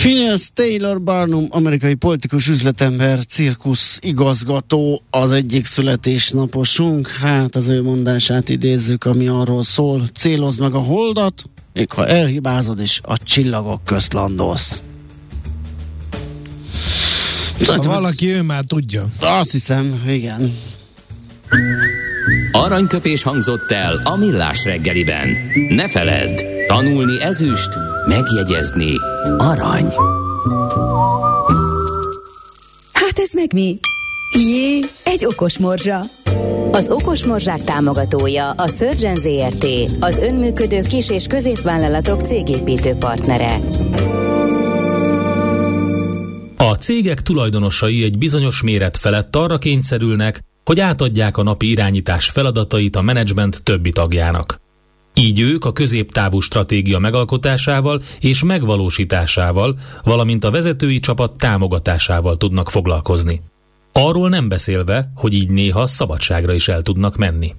Phineas 0.00 0.50
Taylor 0.54 1.02
Barnum, 1.02 1.46
amerikai 1.50 1.94
politikus 1.94 2.48
üzletember, 2.48 3.18
cirkusz 3.24 3.98
igazgató, 4.02 5.02
az 5.10 5.32
egyik 5.32 5.66
születésnaposunk. 5.66 7.08
Hát 7.08 7.56
az 7.56 7.66
ő 7.66 7.82
mondását 7.82 8.48
idézzük, 8.48 9.04
ami 9.04 9.28
arról 9.28 9.62
szól, 9.62 10.08
célozd 10.14 10.60
meg 10.60 10.74
a 10.74 10.78
holdat, 10.78 11.42
még 11.72 11.92
ha 11.92 12.06
elhibázod 12.06 12.80
és 12.80 13.00
a 13.02 13.16
csillagok 13.18 13.84
közt 13.84 14.12
landolsz. 14.12 14.82
Ha 17.66 17.82
valaki 17.82 18.26
ő 18.26 18.42
már 18.42 18.64
tudja. 18.64 19.08
Azt 19.20 19.52
hiszem, 19.52 20.02
igen. 20.08 20.56
Aranyköpés 22.52 23.22
hangzott 23.22 23.70
el 23.70 24.00
a 24.04 24.16
millás 24.16 24.64
reggeliben. 24.64 25.28
Ne 25.68 25.88
feledd, 25.88 26.49
tanulni 26.70 27.20
ezüst, 27.20 27.68
megjegyezni 28.06 28.94
arany. 29.38 29.86
Hát 32.92 33.18
ez 33.18 33.32
meg 33.32 33.52
mi? 33.52 33.78
Jé, 34.38 34.78
egy 35.04 35.26
okos 35.26 35.58
morzsa. 35.58 36.00
Az 36.72 36.90
Okos 36.90 37.24
Morzsák 37.24 37.62
támogatója 37.62 38.50
a 38.50 38.68
Surgeon 38.68 39.16
ZRT, 39.16 39.66
az 40.00 40.18
önműködő 40.18 40.80
kis- 40.80 41.10
és 41.10 41.26
középvállalatok 41.26 42.20
cégépítő 42.20 42.94
partnere. 42.94 43.56
A 46.56 46.74
cégek 46.74 47.22
tulajdonosai 47.22 48.02
egy 48.02 48.18
bizonyos 48.18 48.62
méret 48.62 48.96
felett 48.96 49.36
arra 49.36 49.58
kényszerülnek, 49.58 50.40
hogy 50.64 50.80
átadják 50.80 51.36
a 51.36 51.42
napi 51.42 51.70
irányítás 51.70 52.28
feladatait 52.28 52.96
a 52.96 53.02
menedzsment 53.02 53.62
többi 53.62 53.90
tagjának. 53.90 54.60
Így 55.14 55.40
ők 55.40 55.64
a 55.64 55.72
középtávú 55.72 56.40
stratégia 56.40 56.98
megalkotásával 56.98 58.02
és 58.20 58.44
megvalósításával, 58.44 59.78
valamint 60.04 60.44
a 60.44 60.50
vezetői 60.50 61.00
csapat 61.00 61.32
támogatásával 61.32 62.36
tudnak 62.36 62.70
foglalkozni. 62.70 63.40
Arról 63.92 64.28
nem 64.28 64.48
beszélve, 64.48 65.12
hogy 65.14 65.34
így 65.34 65.50
néha 65.50 65.86
szabadságra 65.86 66.52
is 66.52 66.68
el 66.68 66.82
tudnak 66.82 67.16
menni. 67.16 67.54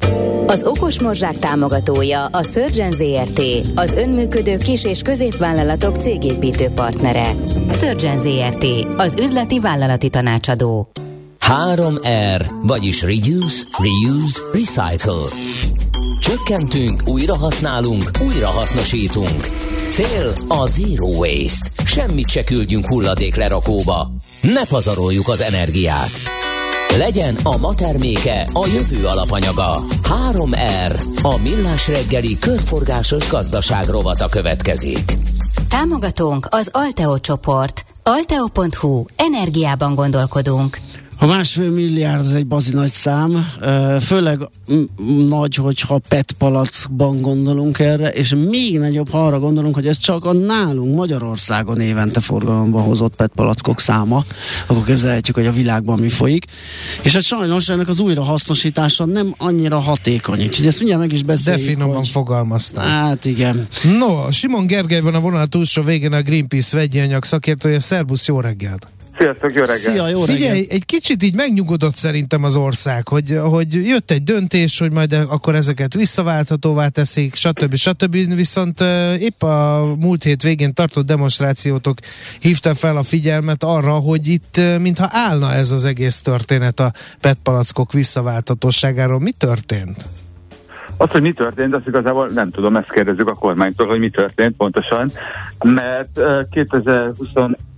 Az 0.47 0.63
Okos 0.63 1.01
Morzsák 1.01 1.37
támogatója 1.37 2.25
a 2.25 2.43
Surgeon 2.43 2.91
ZRT, 2.91 3.41
az 3.75 3.93
önműködő 3.93 4.57
kis- 4.57 4.85
és 4.85 5.01
középvállalatok 5.01 5.95
cégépítő 5.95 6.67
partnere. 6.75 7.31
Surgeon 7.71 8.17
ZRT, 8.17 8.65
az 8.97 9.15
üzleti 9.19 9.59
vállalati 9.59 10.09
tanácsadó. 10.09 10.91
3R, 11.39 12.45
vagyis 12.63 13.01
Reduce, 13.01 13.63
Reuse, 13.77 14.39
Recycle. 14.53 15.27
Csökkentünk, 16.21 17.01
újra 17.05 17.37
használunk, 17.37 18.09
újra 18.27 18.47
hasznosítunk. 18.47 19.49
Cél 19.89 20.33
a 20.47 20.67
Zero 20.67 21.07
Waste. 21.07 21.83
Semmit 21.85 22.29
se 22.29 22.43
küldjünk 22.43 22.87
hulladéklerakóba. 22.87 24.11
Ne 24.41 24.65
pazaroljuk 24.67 25.27
az 25.27 25.41
energiát. 25.41 26.09
Legyen 26.97 27.35
a 27.43 27.57
ma 27.57 27.75
terméke 27.75 28.47
a 28.53 28.67
jövő 28.67 29.05
alapanyaga. 29.05 29.83
3R, 30.31 30.99
a 31.21 31.37
millás 31.37 31.87
reggeli 31.87 32.39
körforgásos 32.39 33.29
gazdaság 33.29 33.87
rovata 33.87 34.27
következik. 34.27 35.17
Támogatónk 35.69 36.47
az 36.49 36.69
Alteo 36.71 37.19
csoport. 37.19 37.85
Alteo.hu. 38.03 39.05
Energiában 39.15 39.95
gondolkodunk. 39.95 40.77
A 41.21 41.27
másfél 41.27 41.69
milliárd 41.69 42.25
ez 42.25 42.31
egy 42.31 42.47
bazi 42.47 42.71
nagy 42.73 42.91
szám, 42.91 43.47
főleg 44.01 44.39
nagy, 45.27 45.55
hogyha 45.55 45.97
PET 46.07 46.31
palackban 46.31 47.21
gondolunk 47.21 47.79
erre, 47.79 48.09
és 48.09 48.35
még 48.49 48.79
nagyobb, 48.79 49.09
ha 49.09 49.25
arra 49.25 49.39
gondolunk, 49.39 49.75
hogy 49.75 49.87
ez 49.87 49.97
csak 49.97 50.25
a 50.25 50.33
nálunk 50.33 50.95
Magyarországon 50.95 51.79
évente 51.79 52.19
forgalomba 52.19 52.79
hozott 52.79 53.15
PET 53.15 53.31
palackok 53.35 53.79
száma, 53.79 54.23
akkor 54.67 54.85
képzelhetjük, 54.85 55.35
hogy 55.35 55.45
a 55.45 55.51
világban 55.51 55.99
mi 55.99 56.09
folyik. 56.09 56.45
És 57.01 57.13
hát 57.13 57.23
sajnos 57.23 57.69
ennek 57.69 57.87
az 57.87 57.99
újrahasznosítása 57.99 59.05
nem 59.05 59.33
annyira 59.37 59.79
hatékony, 59.79 60.43
úgyhogy 60.43 60.67
ezt 60.67 60.77
mindjárt 60.77 61.01
meg 61.01 61.11
is 61.11 61.23
beszéljük. 61.23 61.65
De 61.65 61.71
finoman 61.71 61.95
hogy... 61.95 62.07
fogalmaztál. 62.07 62.87
Hát 62.87 63.25
igen. 63.25 63.67
No, 63.99 64.31
Simon 64.31 64.67
Gergely 64.67 65.01
van 65.01 65.15
a 65.15 65.19
vonal 65.19 65.45
túlsó 65.45 65.81
végén 65.81 66.13
a 66.13 66.21
Greenpeace 66.21 66.77
vegyi 66.77 66.99
anyag 66.99 67.23
szakértője. 67.23 67.79
Szerbusz, 67.79 68.27
jó 68.27 68.39
reggelt! 68.39 68.87
Sziasztok, 69.21 69.53
jó 69.53 69.59
reggelt! 69.59 69.77
Szia, 69.77 70.07
jó 70.07 70.19
reggelt! 70.19 70.37
Figyelj, 70.37 70.65
egy 70.69 70.85
kicsit 70.85 71.23
így 71.23 71.35
megnyugodott 71.35 71.95
szerintem 71.95 72.43
az 72.43 72.55
ország, 72.55 73.07
hogy, 73.07 73.39
hogy 73.43 73.73
jött 73.73 74.11
egy 74.11 74.23
döntés, 74.23 74.79
hogy 74.79 74.91
majd 74.91 75.13
akkor 75.29 75.55
ezeket 75.55 75.93
visszaválthatóvá 75.93 76.87
teszik, 76.87 77.35
stb. 77.35 77.75
stb. 77.75 78.35
Viszont 78.35 78.81
épp 79.19 79.43
a 79.43 79.85
múlt 79.99 80.23
hét 80.23 80.41
végén 80.41 80.73
tartott 80.73 81.05
demonstrációtok 81.05 81.97
hívta 82.39 82.73
fel 82.73 82.97
a 82.97 83.03
figyelmet 83.03 83.63
arra, 83.63 83.91
hogy 83.91 84.27
itt 84.27 84.59
mintha 84.79 85.07
állna 85.09 85.53
ez 85.53 85.71
az 85.71 85.85
egész 85.85 86.19
történet 86.19 86.79
a 86.79 86.91
petpalackok 87.19 87.91
visszaválthatóságáról. 87.91 89.19
Mi 89.19 89.31
történt? 89.31 90.05
Az, 90.97 91.11
hogy 91.11 91.21
mi 91.21 91.31
történt, 91.31 91.75
azt 91.75 91.87
igazából 91.87 92.27
nem 92.27 92.51
tudom, 92.51 92.75
ezt 92.75 92.91
kérdezzük 92.91 93.29
a 93.29 93.33
kormánytól, 93.33 93.87
hogy 93.87 93.99
mi 93.99 94.09
történt 94.09 94.55
pontosan, 94.55 95.11
mert 95.59 96.19
2020 96.51 97.27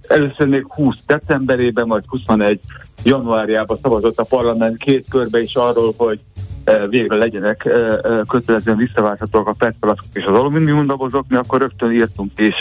először 0.08 0.48
még 0.48 0.66
20 0.68 0.96
decemberében, 1.06 1.88
majd 1.88 2.04
21 2.08 2.60
januárjában 3.04 3.78
szavazott 3.82 4.20
a 4.20 4.24
parlament 4.24 4.78
két 4.78 5.06
körbe 5.10 5.42
is 5.42 5.56
arról, 5.56 5.94
hogy 5.98 6.20
eh, 6.64 6.88
végre 6.90 7.16
legyenek 7.16 7.66
eh, 7.66 7.94
eh, 7.94 8.20
kötelezően 8.28 8.78
visszaválthatóak 8.78 9.48
a 9.48 9.54
PET 9.58 9.76
és 10.14 10.24
az 10.26 10.40
alumínium 10.40 10.86
dobozok, 10.86 11.26
mi 11.28 11.36
akkor 11.36 11.60
rögtön 11.60 11.92
írtunk 11.92 12.40
is 12.40 12.56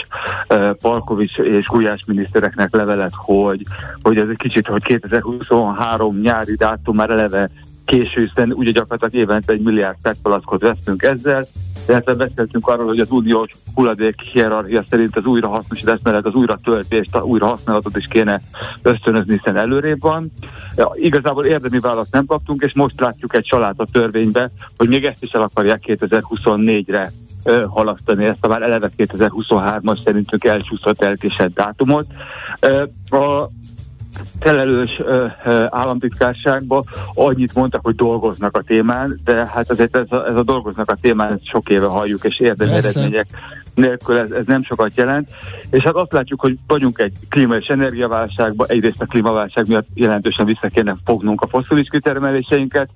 Palkovics 0.81 1.37
és 1.37 1.65
Gulyás 1.65 2.03
minisztereknek 2.07 2.75
levelet, 2.75 3.13
hogy, 3.13 3.61
hogy 4.01 4.17
ez 4.17 4.27
egy 4.29 4.37
kicsit, 4.37 4.67
hogy 4.67 4.83
2023 4.83 6.19
nyári 6.19 6.55
dátum 6.55 6.95
már 6.95 7.09
eleve 7.09 7.49
késő, 7.85 8.21
hiszen 8.21 8.51
ugye 8.51 8.71
gyakorlatilag 8.71 9.25
évente 9.25 9.53
egy 9.53 9.61
milliárd 9.61 9.97
PET 10.01 10.17
veszünk 10.59 11.03
ezzel, 11.03 11.47
illetve 11.87 12.13
beszéltünk 12.13 12.67
arról, 12.67 12.87
hogy 12.87 12.99
az 12.99 13.11
uniós 13.11 13.51
hulladék 13.75 14.21
hierarchia 14.21 14.85
szerint 14.89 15.15
az 15.15 15.25
újrahasznosítás 15.25 15.99
mellett 16.03 16.25
az 16.25 16.33
újratöltést, 16.33 17.15
a 17.15 17.23
újrahasználatot 17.23 17.97
is 17.97 18.07
kéne 18.07 18.41
ösztönözni, 18.81 19.33
hiszen 19.33 19.57
előrébb 19.57 20.01
van. 20.01 20.31
Igazából 20.93 21.45
érdemi 21.45 21.79
választ 21.79 22.11
nem 22.11 22.25
kaptunk, 22.25 22.63
és 22.63 22.73
most 22.73 22.99
látjuk 22.99 23.35
egy 23.35 23.43
család 23.43 23.75
a 23.77 23.87
törvénybe, 23.91 24.51
hogy 24.77 24.89
még 24.89 25.05
ezt 25.05 25.23
is 25.23 25.31
el 25.31 25.41
akarják 25.41 25.83
2024-re 25.87 27.11
halasztani 27.67 28.25
ezt 28.25 28.45
a 28.45 28.47
már 28.47 28.61
eleve 28.61 28.89
2023-as 28.97 30.03
szerintünk 30.03 30.43
elcsúszott, 30.43 31.01
elkésett 31.01 31.53
dátumot. 31.53 32.05
A 33.09 33.47
felelős 34.39 34.99
ö, 34.99 35.25
ö, 35.45 35.65
államtitkárságba. 35.69 36.83
Annyit 37.13 37.53
mondtak, 37.53 37.83
hogy 37.83 37.95
dolgoznak 37.95 38.57
a 38.57 38.61
témán, 38.61 39.19
de 39.23 39.45
hát 39.53 39.69
azért 39.69 39.95
ez 39.95 40.05
a, 40.09 40.27
ez 40.27 40.37
a 40.37 40.43
dolgoznak 40.43 40.89
a 40.89 40.97
témán, 41.01 41.39
sok 41.43 41.69
éve 41.69 41.85
halljuk, 41.85 42.23
és 42.23 42.39
érdemi 42.39 42.71
eredmények 42.71 43.27
nélkül 43.75 44.17
ez, 44.17 44.31
ez 44.31 44.45
nem 44.45 44.63
sokat 44.63 44.91
jelent. 44.95 45.29
És 45.69 45.83
hát 45.83 45.95
azt 45.95 46.11
látjuk, 46.11 46.39
hogy 46.41 46.57
vagyunk 46.67 46.99
egy 46.99 47.13
klíma 47.29 47.55
és 47.55 47.67
energiaválságban, 47.67 48.67
egyrészt 48.69 49.01
a 49.01 49.05
klímaválság 49.05 49.67
miatt 49.67 49.87
jelentősen 49.93 50.45
vissza 50.45 50.67
kéne 50.67 50.95
fognunk 51.05 51.41
a 51.41 51.47
foszilis 51.47 51.87
kitermeléseinket, 51.87 52.89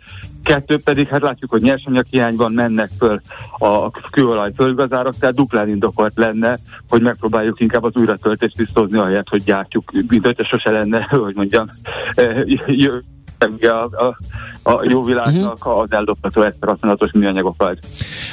kettő 0.43 0.77
pedig 0.83 1.07
hát 1.07 1.21
látjuk, 1.21 1.51
hogy 1.51 1.61
nyersanyaghiányban 1.61 2.51
mennek 2.51 2.89
föl 2.97 3.21
a 3.57 3.91
kőolaj 3.91 4.51
földgazárak, 4.55 5.15
tehát 5.19 5.35
duplán 5.35 5.69
indokolt 5.69 6.13
lenne, 6.15 6.57
hogy 6.89 7.01
megpróbáljuk 7.01 7.59
inkább 7.59 7.83
az 7.83 7.95
újratöltést 7.95 8.57
visszahozni, 8.57 8.97
ahelyett, 8.97 9.29
hogy 9.29 9.43
gyártjuk, 9.43 9.91
mint 10.07 10.25
hogy 10.25 10.45
sose 10.45 10.71
lenne, 10.71 11.07
hogy 11.25 11.35
mondjam, 11.35 11.69
a, 13.61 14.05
a, 14.05 14.17
a 14.71 14.83
jó 14.89 15.03
világnak 15.03 15.65
uh-huh. 15.65 15.79
az 15.79 15.91
eldobható 15.91 16.41
egyszer 16.41 16.67
használatos 16.67 17.11
műanyagokat. 17.11 17.77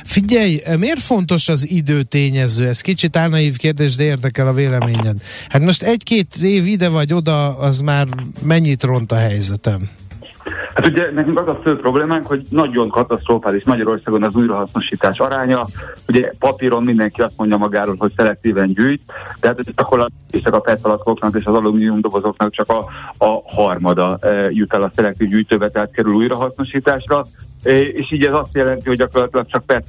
Figyelj, 0.05 0.61
miért 0.79 1.01
fontos 1.01 1.49
az 1.49 1.71
időtényező? 1.71 2.67
Ez 2.67 2.81
kicsit 2.81 3.17
álnaív 3.17 3.57
kérdés, 3.57 3.97
de 3.97 4.05
érdekel 4.05 4.47
a 4.47 4.53
véleményed. 4.53 5.23
Hát 5.49 5.62
most 5.62 5.83
egy-két 5.83 6.37
év 6.37 6.67
ide 6.67 6.88
vagy 6.88 7.12
oda, 7.12 7.59
az 7.59 7.81
már 7.81 8.07
mennyit 8.43 8.83
ront 8.83 9.12
a 9.12 9.17
helyzetem? 9.17 9.90
Hát 10.74 10.87
ugye 10.87 11.10
nekünk 11.10 11.38
az 11.38 11.48
a 11.48 11.54
fő 11.54 11.76
problémánk, 11.76 12.26
hogy 12.26 12.46
nagyon 12.50 12.88
katasztrofális 12.88 13.64
Magyarországon 13.64 14.22
az 14.22 14.34
újrahasznosítás 14.34 15.18
aránya. 15.18 15.66
Ugye 16.08 16.32
papíron 16.38 16.82
mindenki 16.82 17.22
azt 17.22 17.37
mondja 17.37 17.56
magáról, 17.56 17.94
hogy 17.98 18.12
szelektíven 18.16 18.72
gyűjt, 18.72 19.02
de 19.40 19.46
hát 19.46 19.74
gyakorlatilag 19.76 20.54
a 20.54 20.60
petalatkoknak 20.60 21.37
és 21.37 21.44
az 21.44 21.54
alumínium 21.54 22.00
dobozoknak 22.00 22.52
csak 22.52 22.68
a, 22.70 22.84
a 23.24 23.42
harmada 23.46 24.18
e, 24.20 24.50
jut 24.50 24.74
el 24.74 24.82
a 24.82 24.90
szelektív 24.94 25.28
gyűjtőbe, 25.28 25.68
tehát 25.68 25.90
kerül 25.90 26.14
újrahasznosításra 26.14 27.26
és 27.64 28.12
így 28.12 28.24
ez 28.24 28.33
azt 28.33 28.55
jelenti, 28.55 28.88
hogy 28.88 28.96
gyakorlatilag 28.96 29.46
csak 29.46 29.66
PET 29.66 29.85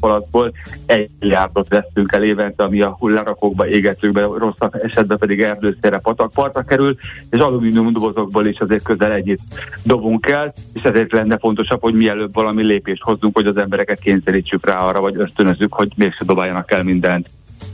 egy 0.85 1.09
milliárdot 1.19 1.67
veszünk 1.67 2.11
el 2.11 2.23
évente, 2.23 2.63
ami 2.63 2.81
a 2.81 2.95
hullárakokba, 2.99 3.67
égetőkbe, 3.67 4.21
rosszabb 4.21 4.75
esetben 4.75 5.17
pedig 5.17 5.41
erdőszére, 5.41 5.97
patakpartra 5.97 6.61
kerül, 6.61 6.95
és 7.29 7.39
alumínium 7.39 7.93
dobozokból 7.93 8.47
is 8.47 8.59
azért 8.59 8.83
közel 8.83 9.11
ennyit 9.11 9.41
dobunk 9.83 10.27
el, 10.27 10.53
és 10.73 10.81
ezért 10.81 11.11
lenne 11.11 11.37
fontosabb, 11.37 11.81
hogy 11.81 11.93
mielőbb 11.93 12.33
valami 12.33 12.63
lépést 12.63 13.01
hozzunk, 13.01 13.35
hogy 13.35 13.45
az 13.45 13.57
embereket 13.57 13.99
kényszerítsük 13.99 14.65
rá 14.65 14.77
arra, 14.77 14.99
vagy 14.99 15.15
ösztönözzük, 15.17 15.73
hogy 15.73 15.91
mégse 15.95 16.23
dobáljanak 16.25 16.71
el 16.71 16.83
mindent. 16.83 17.29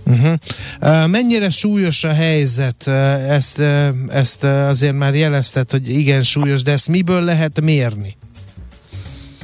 Uh-huh. 0.06 0.34
Uh, 0.82 1.08
mennyire 1.08 1.50
súlyos 1.50 2.04
a 2.04 2.14
helyzet? 2.14 2.88
Ezt, 3.28 3.60
ezt 4.10 4.44
azért 4.44 4.98
már 4.98 5.16
jelezted, 5.16 5.72
hogy 5.72 5.90
igen 5.90 6.24
súlyos, 6.24 6.64
de 6.64 6.72
ezt 6.72 6.88
miből 6.88 7.22
lehet 7.24 7.62
mérni? 7.62 8.16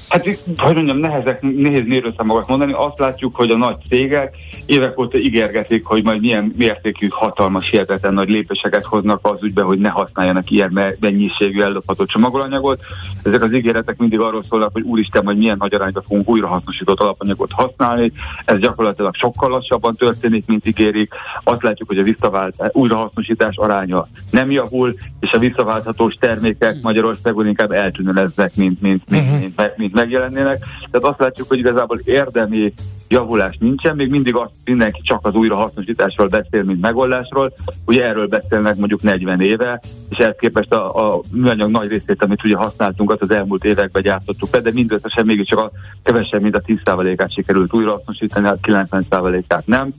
Hát, 0.10 0.24
hogy 0.58 0.76
mondjam, 0.76 0.98
nehezek, 0.98 1.42
nehéz 1.42 1.86
mérőszámokat 1.86 2.48
mondani. 2.48 2.74
Azt 2.74 3.00
látjuk, 3.00 3.36
hogy 3.36 3.50
a 3.50 3.58
nagy 3.58 3.76
cégek 3.90 4.36
évek 4.66 5.00
óta 5.00 5.18
ígérgetik, 5.18 5.86
hogy 5.86 6.04
majd 6.04 6.20
milyen 6.20 6.54
mértékű, 6.58 7.08
hatalmas, 7.10 7.70
hihetetlen 7.70 8.14
nagy 8.14 8.30
lépéseket 8.30 8.84
hoznak 8.84 9.20
az 9.22 9.44
ügyben, 9.44 9.66
hogy 9.66 9.80
ne 9.80 9.90
használjanak 9.90 10.52
ilyen 10.52 10.96
mennyiségű 11.00 11.62
eldobható 11.62 12.06
csomagolanyagot. 12.06 12.80
Ezek 13.24 13.44
az 13.44 13.54
ígéretek 13.54 13.98
mindig 13.98 14.20
arról 14.20 14.44
szólnak, 14.44 14.70
hogy 14.74 14.84
úristen, 14.84 15.26
hogy 15.26 15.38
milyen 15.38 15.58
nagy 15.60 15.74
arányban 15.74 16.04
fogunk 16.08 16.30
újrahasznosított 16.30 17.00
alapanyagot 17.00 17.52
használni. 17.52 18.12
Ez 18.46 18.60
gyakorlatilag 18.60 19.16
sokkal 19.16 19.50
lassabban 19.50 19.96
történik, 19.96 20.46
mint 20.46 20.66
ígérik. 20.66 21.14
Azt 21.44 21.64
látjuk, 21.64 21.88
hogy 21.88 22.00
a 22.00 22.04
visszavált 22.04 22.56
újrahasznosítás 22.72 23.56
aránya 23.56 24.08
nem 24.32 24.52
javul, 24.52 24.94
és 25.20 25.32
a 25.32 25.40
visszaválthatós 25.40 26.14
termékek 26.14 26.82
Magyarországon 26.82 27.48
inkább 27.48 27.72
eltűnő 27.72 28.12
lesznek, 28.12 28.56
mint, 28.56 28.82
mint, 28.82 29.10
mint, 29.10 29.24
uh-huh. 29.24 29.40
mint, 29.40 29.56
mint, 29.58 29.78
mint 29.78 29.97
megjelennének. 29.98 30.58
Tehát 30.92 31.08
azt 31.08 31.20
látjuk, 31.20 31.48
hogy 31.48 31.58
igazából 31.58 32.00
érdemi 32.04 32.74
javulás 33.08 33.58
nincsen, 33.60 33.96
még 33.96 34.10
mindig 34.10 34.36
azt 34.36 34.52
mindenki 34.66 35.02
csak 35.02 35.26
az 35.26 35.34
újrahasznosításról 35.34 36.28
beszél, 36.28 36.64
mint 36.64 36.82
megoldásról. 36.82 37.54
Ugye 37.86 38.06
erről 38.06 38.28
beszélnek 38.28 38.76
mondjuk 38.76 39.02
40 39.02 39.42
éve, 39.42 39.82
és 40.10 40.18
ehhez 40.18 40.36
képest 40.40 40.72
a, 40.72 41.14
a 41.16 41.22
műanyag 41.32 41.70
nagy 41.70 41.88
részét, 41.88 42.24
amit 42.24 42.44
ugye 42.44 42.56
használtunk, 42.56 43.12
az, 43.12 43.18
az 43.20 43.32
elmúlt 43.32 43.64
években 43.64 44.02
gyártottuk 44.02 44.50
be, 44.50 44.60
de 44.60 44.72
mindösszesen 44.72 45.26
mégiscsak 45.26 45.60
a 45.60 45.72
kevesebb, 46.04 46.42
mint 46.42 46.56
a 46.56 46.62
10%-át 46.62 47.34
sikerült 47.34 47.74
újrahasznosítani, 47.74 48.48
a 48.48 48.58
90%-át 48.62 49.68
nem. 49.68 49.94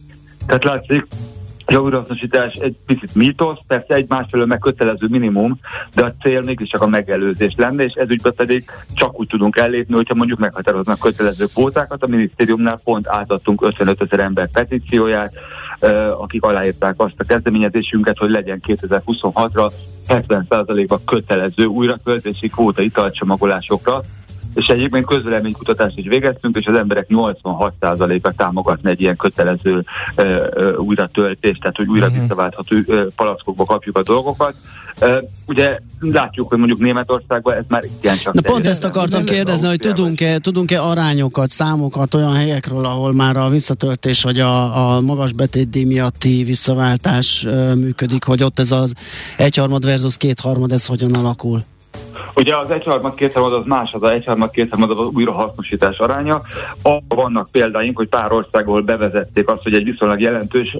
Tehát 0.46 0.64
látszik, 0.64 1.06
a 1.74 1.80
újrahasznosítás 1.80 2.54
egy 2.54 2.76
picit 2.86 3.14
mítosz, 3.14 3.58
persze 3.66 3.94
egy 3.94 4.08
másfelől 4.08 4.46
meg 4.46 4.58
kötelező 4.58 5.06
minimum, 5.10 5.58
de 5.94 6.04
a 6.04 6.12
cél 6.22 6.40
mégis 6.40 6.68
csak 6.68 6.82
a 6.82 6.86
megelőzés 6.86 7.54
lenne, 7.56 7.84
és 7.84 7.92
ezügyben 7.92 8.34
pedig 8.34 8.70
csak 8.94 9.20
úgy 9.20 9.26
tudunk 9.26 9.56
ellépni, 9.56 9.94
hogyha 9.94 10.14
mondjuk 10.14 10.38
meghatároznak 10.38 10.98
kötelező 10.98 11.46
kvótákat. 11.46 12.02
A 12.02 12.06
minisztériumnál 12.06 12.80
pont 12.84 13.08
átadtunk 13.08 13.62
55 13.62 14.02
ezer 14.02 14.20
ember 14.20 14.50
petícióját, 14.50 15.32
akik 16.18 16.42
aláírták 16.42 16.94
azt 16.96 17.14
a 17.16 17.24
kezdeményezésünket, 17.24 18.18
hogy 18.18 18.30
legyen 18.30 18.60
2026-ra 18.66 19.72
70%-a 20.08 21.04
kötelező 21.04 21.64
újraköltési 21.64 22.48
kvóta 22.48 22.82
italcsomagolásokra, 22.82 24.02
és 24.58 24.66
egyébként 24.66 25.06
közvéleménykutatást 25.06 25.98
is 25.98 26.06
végeztünk, 26.08 26.56
és 26.56 26.66
az 26.66 26.76
emberek 26.76 27.06
86%-a 27.08 28.32
támogatna 28.36 28.90
egy 28.90 29.00
ilyen 29.00 29.16
kötelező 29.16 29.84
uh, 30.16 30.26
uh, 30.56 30.78
újra 30.78 31.06
töltést, 31.06 31.60
tehát 31.60 31.76
hogy 31.76 31.88
újra 31.88 32.08
mhm. 32.08 32.20
visszaváltható 32.20 32.76
uh, 32.86 33.06
palackokba 33.16 33.64
kapjuk 33.64 33.96
a 33.96 34.02
dolgokat. 34.02 34.54
Ugye 35.46 35.78
látjuk, 36.00 36.48
hogy 36.48 36.58
mondjuk 36.58 36.78
Németországban 36.78 37.54
ez 37.54 37.64
már 37.68 37.82
csak. 38.22 38.34
Na 38.34 38.40
pont 38.40 38.66
ezt 38.66 38.84
akartam 38.84 39.24
kérdezni, 39.24 39.66
hogy 39.68 39.78
tudunk-e, 39.78 40.38
tudunk-e 40.38 40.82
arányokat, 40.82 41.48
számokat 41.48 42.14
olyan 42.14 42.32
helyekről, 42.32 42.84
ahol 42.84 43.12
már 43.12 43.36
a 43.36 43.48
visszatöltés 43.48 44.22
vagy 44.22 44.40
a, 44.40 44.94
a 44.94 45.00
magas 45.00 45.32
betétdíj 45.32 45.84
miatti 45.84 46.44
visszaváltás 46.44 47.46
működik, 47.74 48.24
hogy 48.24 48.42
ott 48.42 48.58
ez 48.58 48.70
az 48.70 48.92
egyharmad 49.36 49.84
versus 49.84 50.16
kétharmad, 50.16 50.72
ez 50.72 50.86
hogyan 50.86 51.14
alakul? 51.14 51.64
Ugye 52.34 52.56
az 52.56 52.70
egyharmad 52.70 53.14
kétharmad 53.14 53.52
az 53.52 53.64
más, 53.64 53.92
az 53.92 54.02
a 54.02 54.10
egyharmad 54.10 54.50
kétharmad 54.50 54.90
az 54.90 54.98
újrahasznosítás 55.12 55.98
aránya. 55.98 56.40
Arra 56.82 57.02
vannak 57.08 57.48
példáink, 57.50 57.96
hogy 57.96 58.08
pár 58.08 58.32
országból 58.32 58.82
bevezették 58.82 59.48
azt, 59.48 59.62
hogy 59.62 59.74
egy 59.74 59.84
viszonylag 59.84 60.20
jelentős 60.20 60.76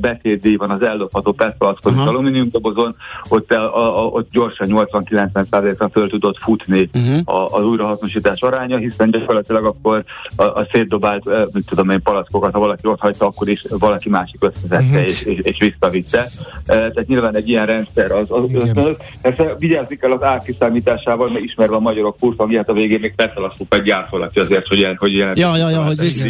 betétdíj 0.00 0.56
van 0.56 0.70
az 0.70 0.82
eldobható 0.82 1.32
petpalackon 1.32 1.94
és 1.94 2.04
alumíniumdobozon, 2.04 2.96
ott, 3.28 3.52
a, 3.52 3.98
a, 3.98 4.04
ott 4.04 4.30
gyorsan 4.30 4.68
80-90%-ra 4.70 5.88
föl 5.88 6.08
tudott 6.08 6.38
futni 6.38 6.90
uh-huh. 6.94 7.36
a, 7.36 7.56
az 7.58 7.64
újrahasznosítás 7.64 8.40
aránya, 8.40 8.76
hiszen 8.76 9.10
gyakorlatilag 9.10 9.64
akkor 9.64 10.04
a, 10.36 10.42
a 10.42 10.66
szétdobált, 10.66 11.52
mit 11.52 11.66
tudom 11.66 11.90
én, 11.90 12.02
palackokat, 12.02 12.52
ha 12.52 12.58
valaki 12.58 12.86
ott 12.86 13.00
hagyta, 13.00 13.26
akkor 13.26 13.48
is 13.48 13.64
valaki 13.68 14.08
másik 14.08 14.44
összezette 14.44 14.84
uh-huh. 14.84 15.00
és, 15.00 15.22
és, 15.22 15.38
és 15.42 15.58
visszavitte. 15.58 16.26
Tehát 16.64 17.06
nyilván 17.06 17.36
egy 17.36 17.48
ilyen 17.48 17.66
rendszer 17.66 18.12
az, 18.12 18.26
az, 18.28 18.44
az, 18.54 18.86
az 19.22 19.56
vigyázni 19.58 19.96
kell 19.96 20.12
az 20.12 20.22
árkiszámítás 20.22 20.69
számításával, 20.70 21.30
mert 21.30 21.44
ismerve 21.44 21.74
a 21.74 21.80
magyarok 21.80 22.16
furtangját 22.18 22.68
a 22.68 22.72
végén 22.72 23.00
még 23.00 23.14
befelasztuk 23.16 23.74
egy 23.74 23.82
gyárfolati 23.82 24.40
azért, 24.40 24.66
hogy 24.66 24.78
ilyen, 24.78 24.96
hogy 24.98 25.12
ilyen. 25.12 25.36
Ja, 25.36 25.56
ja, 25.56 25.70
ja, 25.70 25.82
hogy 25.82 26.00
vissza. 26.00 26.26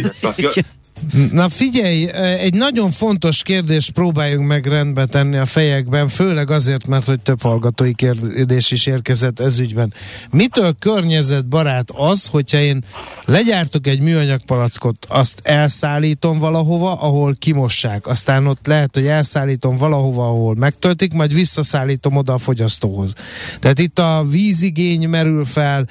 Na 1.31 1.49
figyelj, 1.49 2.07
egy 2.39 2.53
nagyon 2.53 2.91
fontos 2.91 3.43
kérdést 3.43 3.91
próbáljunk 3.91 4.47
meg 4.47 4.65
rendbe 4.65 5.05
tenni 5.05 5.37
a 5.37 5.45
fejekben, 5.45 6.07
főleg 6.07 6.51
azért, 6.51 6.87
mert 6.87 7.05
hogy 7.05 7.19
több 7.19 7.41
hallgatói 7.41 7.93
kérdés 7.93 8.71
is 8.71 8.85
érkezett 8.85 9.39
ez 9.39 9.59
ügyben. 9.59 9.93
Mitől 10.31 10.75
környezetbarát 10.79 11.89
az, 11.95 12.27
hogyha 12.27 12.57
én 12.57 12.83
legyártok 13.25 13.87
egy 13.87 14.01
műanyag 14.01 14.41
palackot, 14.45 15.05
azt 15.09 15.39
elszállítom 15.43 16.39
valahova, 16.39 17.01
ahol 17.01 17.35
kimossák, 17.39 18.07
aztán 18.07 18.47
ott 18.47 18.67
lehet, 18.67 18.95
hogy 18.95 19.05
elszállítom 19.05 19.77
valahova, 19.77 20.23
ahol 20.27 20.55
megtöltik, 20.55 21.13
majd 21.13 21.33
visszaszállítom 21.33 22.15
oda 22.15 22.33
a 22.33 22.37
fogyasztóhoz. 22.37 23.13
Tehát 23.59 23.79
itt 23.79 23.99
a 23.99 24.25
vízigény 24.29 25.09
merül 25.09 25.45
fel, 25.45 25.87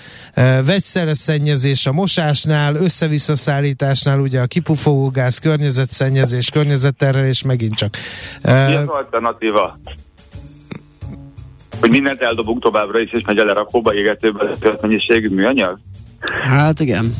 vegyszeres 0.64 1.18
szennyezés 1.18 1.86
a 1.86 1.92
mosásnál, 1.92 2.74
össze-visszaszállításnál, 2.74 4.18
ugye 4.20 4.40
a 4.40 4.46
kipufogó 4.46 4.99
gáz, 5.08 5.38
környezetszennyezés, 5.38 6.50
környezetterrelés 6.50 7.42
megint 7.42 7.74
csak. 7.74 7.96
Mi 8.42 8.74
az 8.74 8.86
alternatíva? 8.86 9.78
Hogy 11.80 11.90
mindent 11.90 12.20
eldobunk 12.20 12.62
továbbra 12.62 12.98
is, 12.98 13.10
és 13.12 13.24
megy 13.24 13.38
a 13.38 13.44
lerakóba 13.44 13.94
égetőbe 13.94 14.56
mennyiségű 14.80 15.28
műanyag? 15.28 15.78
Hát 16.48 16.80
igen. 16.80 17.16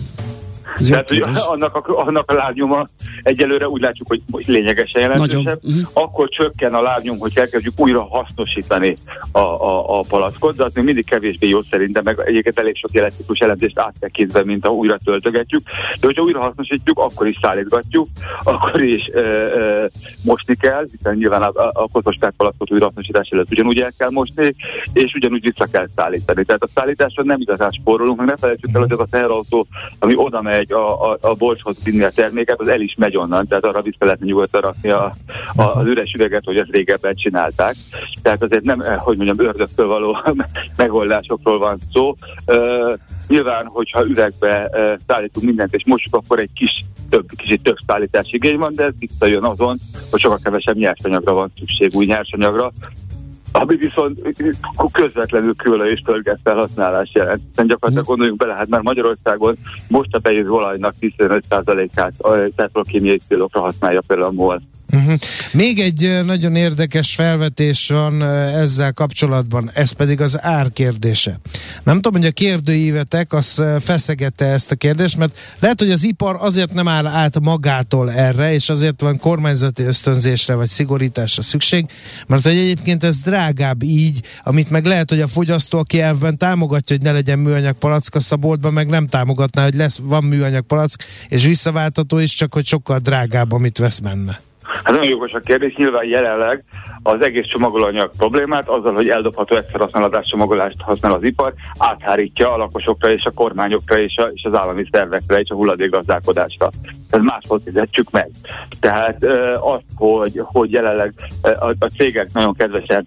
Tehát, 0.89 1.09
hogy 1.09 1.25
annak 1.55 1.75
a, 1.77 2.07
annak 2.07 2.31
a 2.31 2.35
lábnyoma 2.35 2.89
egyelőre 3.23 3.69
úgy 3.69 3.81
látjuk, 3.81 4.09
hogy, 4.09 4.23
hogy 4.31 4.45
lényegesen 4.47 5.01
jelentősebb. 5.01 5.61
Uh-huh. 5.63 5.83
Akkor 5.93 6.29
csökken 6.29 6.75
a 6.75 6.83
lábnyom, 6.83 7.19
hogy 7.19 7.33
elkezdjük 7.35 7.81
újra 7.81 8.03
hasznosítani 8.03 8.97
a, 9.33 9.39
a, 9.39 9.99
a 9.99 10.05
palackot, 10.09 10.57
de 10.57 10.65
az 10.65 10.73
még 10.75 10.85
mindig 10.85 11.05
kevésbé 11.05 11.49
jó 11.49 11.63
szerintem, 11.71 12.03
meg 12.05 12.19
egyébként 12.25 12.59
elég 12.59 12.77
sok 12.77 12.93
jelentikus 12.93 13.39
elemzést 13.39 13.79
áttekintve, 13.79 14.45
mint 14.45 14.67
ha 14.67 14.73
újra 14.73 14.99
töltögetjük. 15.05 15.63
De 16.01 16.07
hogyha 16.07 16.23
újra 16.23 16.41
hasznosítjuk, 16.41 16.99
akkor 16.99 17.27
is 17.27 17.39
szállítgatjuk, 17.43 18.09
akkor 18.43 18.83
is 18.83 19.11
ö, 19.13 19.21
ö, 19.21 19.87
mosni 20.23 20.57
kell, 20.57 20.87
hiszen 20.91 21.17
nyilván 21.17 21.43
a, 21.43 21.63
a, 21.63 21.71
a 21.73 21.89
koszos 21.93 22.17
palackot 22.37 22.73
újra 22.73 22.85
hasznosítás 22.85 23.29
előtt 23.29 23.51
ugyanúgy 23.51 23.81
el 23.81 23.93
kell 23.99 24.11
mosni, 24.11 24.55
és 24.93 25.15
ugyanúgy 25.15 25.43
vissza 25.43 25.67
kell 25.73 25.89
szállítani. 25.97 26.45
Tehát 26.45 26.63
a 26.63 26.69
szállításra 26.75 27.23
nem 27.23 27.41
igazán 27.41 27.71
spórolunk, 27.71 28.19
meg 28.19 28.27
ne 28.27 28.37
felejtsük 28.37 28.71
el, 28.73 28.81
hogy 28.81 28.93
az 28.93 28.99
a 28.99 29.07
teherautó, 29.11 29.67
ami 29.99 30.13
oda 30.17 30.43
megy 30.43 30.60
megy 30.61 30.73
a, 30.73 31.11
a, 31.11 31.19
a 31.21 31.35
bolcshoz 31.35 31.77
vinni 31.85 32.03
a 32.03 32.11
terméket, 32.11 32.61
az 32.61 32.69
el 32.69 32.81
is 32.81 32.95
megy 32.99 33.17
onnan, 33.17 33.47
tehát 33.47 33.65
arra 33.65 33.83
vissza 33.83 34.05
lehetne 34.05 34.27
nyugodtan 34.27 34.61
rakni 34.61 34.91
a, 34.91 35.13
a, 35.57 35.63
az 35.63 35.87
üres 35.87 36.13
üveget, 36.13 36.45
hogy 36.45 36.57
ezt 36.57 36.71
régebben 36.71 37.15
csinálták. 37.15 37.75
Tehát 38.23 38.43
azért 38.43 38.65
nem, 38.65 38.81
eh, 38.81 38.97
hogy 38.99 39.17
mondjam, 39.17 39.49
ördögtől 39.49 39.87
való 39.87 40.19
megoldásokról 40.77 41.59
van 41.59 41.79
szó. 41.93 42.15
Uh, 42.47 42.99
nyilván, 43.29 43.67
hogyha 43.67 44.07
üvegbe 44.07 44.71
uh, 44.73 44.93
szállítunk 45.07 45.47
mindent 45.47 45.75
és 45.75 45.83
mosjuk, 45.87 46.15
akkor 46.15 46.39
egy 46.39 46.53
kis 46.55 46.85
több, 47.11 47.29
kicsit 47.37 47.63
több 47.63 47.77
szállítási 47.87 48.37
igény 48.37 48.59
van, 48.59 48.75
de 48.75 48.85
ez 48.85 48.93
visszajön 48.99 49.45
azon, 49.45 49.79
hogy 50.11 50.21
sokkal 50.21 50.41
kevesebb 50.43 50.77
nyersanyagra 50.77 51.33
van 51.33 51.53
szükség, 51.59 51.95
új 51.95 52.05
nyersanyagra, 52.05 52.73
ami 53.61 53.77
viszont 53.77 54.21
közvetlenül 54.93 55.55
kőolaj 55.57 55.91
és 55.91 56.01
tölget 56.01 56.39
felhasználást 56.45 57.15
jelent. 57.15 57.43
Hiszen 57.49 57.67
gyakorlatilag 57.67 58.05
mhm. 58.05 58.11
gondoljunk 58.11 58.41
bele, 58.41 58.55
hát 58.55 58.69
már 58.69 58.81
Magyarországon 58.81 59.57
most 59.89 60.15
a 60.15 60.19
beírt 60.19 60.49
olajnak 60.49 60.95
15%-át 61.01 62.13
petrokémiai 62.55 63.21
célokra 63.29 63.61
használja 63.61 64.01
például 64.07 64.29
a 64.29 64.33
MOL. 64.33 64.63
Uh-huh. 64.93 65.15
Még 65.53 65.81
egy 65.81 66.25
nagyon 66.25 66.57
érdekes 66.57 67.15
felvetés 67.15 67.89
van 67.89 68.23
ezzel 68.23 68.93
kapcsolatban, 68.93 69.71
ez 69.75 69.93
pedig 69.93 70.21
az 70.21 70.43
ár 70.43 70.71
kérdése. 70.73 71.41
Nem 71.83 72.01
tudom, 72.01 72.21
hogy 72.21 72.31
a 72.31 72.33
kérdőívetek 72.33 73.33
az 73.33 73.63
feszegette 73.81 74.45
ezt 74.45 74.71
a 74.71 74.75
kérdést, 74.75 75.17
mert 75.17 75.39
lehet, 75.59 75.81
hogy 75.81 75.91
az 75.91 76.05
ipar 76.05 76.37
azért 76.41 76.73
nem 76.73 76.89
áll 76.89 77.07
át 77.07 77.41
magától 77.41 78.13
erre, 78.13 78.53
és 78.53 78.69
azért 78.69 79.01
van 79.01 79.19
kormányzati 79.19 79.83
ösztönzésre 79.83 80.55
vagy 80.55 80.69
szigorításra 80.69 81.43
szükség, 81.43 81.87
mert 82.27 82.43
hogy 82.43 82.57
egyébként 82.57 83.05
ez 83.05 83.21
drágább 83.21 83.83
így, 83.83 84.21
amit 84.43 84.71
meg 84.71 84.85
lehet, 84.85 85.11
hogy 85.11 85.21
a 85.21 85.27
fogyasztó, 85.27 85.79
aki 85.79 86.01
elvben 86.01 86.39
támogatja, 86.39 86.97
hogy 86.97 87.05
ne 87.05 87.13
legyen 87.13 87.39
műanyag 87.39 87.75
palack, 87.75 88.15
a 88.31 88.37
boltban 88.37 88.73
meg 88.73 88.89
nem 88.89 89.07
támogatná, 89.07 89.63
hogy 89.63 89.75
lesz, 89.75 89.99
van 90.03 90.25
műanyag 90.25 90.65
palack, 90.67 91.05
és 91.29 91.45
visszaváltató 91.45 92.19
is, 92.19 92.35
csak 92.35 92.53
hogy 92.53 92.67
sokkal 92.67 92.99
drágább, 92.99 93.53
amit 93.53 93.79
vesz 93.79 93.99
benne. 93.99 94.41
Hát 94.85 94.95
nagyon 94.95 95.09
jogos 95.09 95.33
a 95.33 95.41
kérdés, 95.41 95.75
nyilván 95.77 96.05
jelenleg 96.05 96.65
az 97.03 97.23
egész 97.23 97.47
csomagolanyag 97.47 98.11
problémát 98.17 98.69
azzal, 98.69 98.95
hogy 98.95 99.09
eldobható 99.09 99.57
használatás 99.73 100.27
csomagolást 100.27 100.81
használ 100.81 101.13
az 101.13 101.23
ipar, 101.23 101.55
áthárítja 101.79 102.53
a 102.53 102.57
lakosokra 102.57 103.11
és 103.11 103.25
a 103.25 103.31
kormányokra 103.31 103.99
és, 103.99 104.17
a, 104.17 104.23
és 104.23 104.45
az 104.45 104.55
állami 104.55 104.89
szervekre 104.93 105.41
és 105.41 105.51
a 105.51 105.55
hulladékgazdálkodásra. 105.55 106.71
Ez 107.11 107.21
máshol 107.21 107.61
fizetjük 107.65 108.11
meg. 108.11 108.31
Tehát 108.81 109.25
az, 109.61 109.81
hogy, 109.97 110.41
hogy 110.45 110.71
jelenleg 110.71 111.15
a, 111.43 111.75
a 111.79 111.87
cégek 111.97 112.29
nagyon 112.33 112.55
kedvesen 112.55 113.07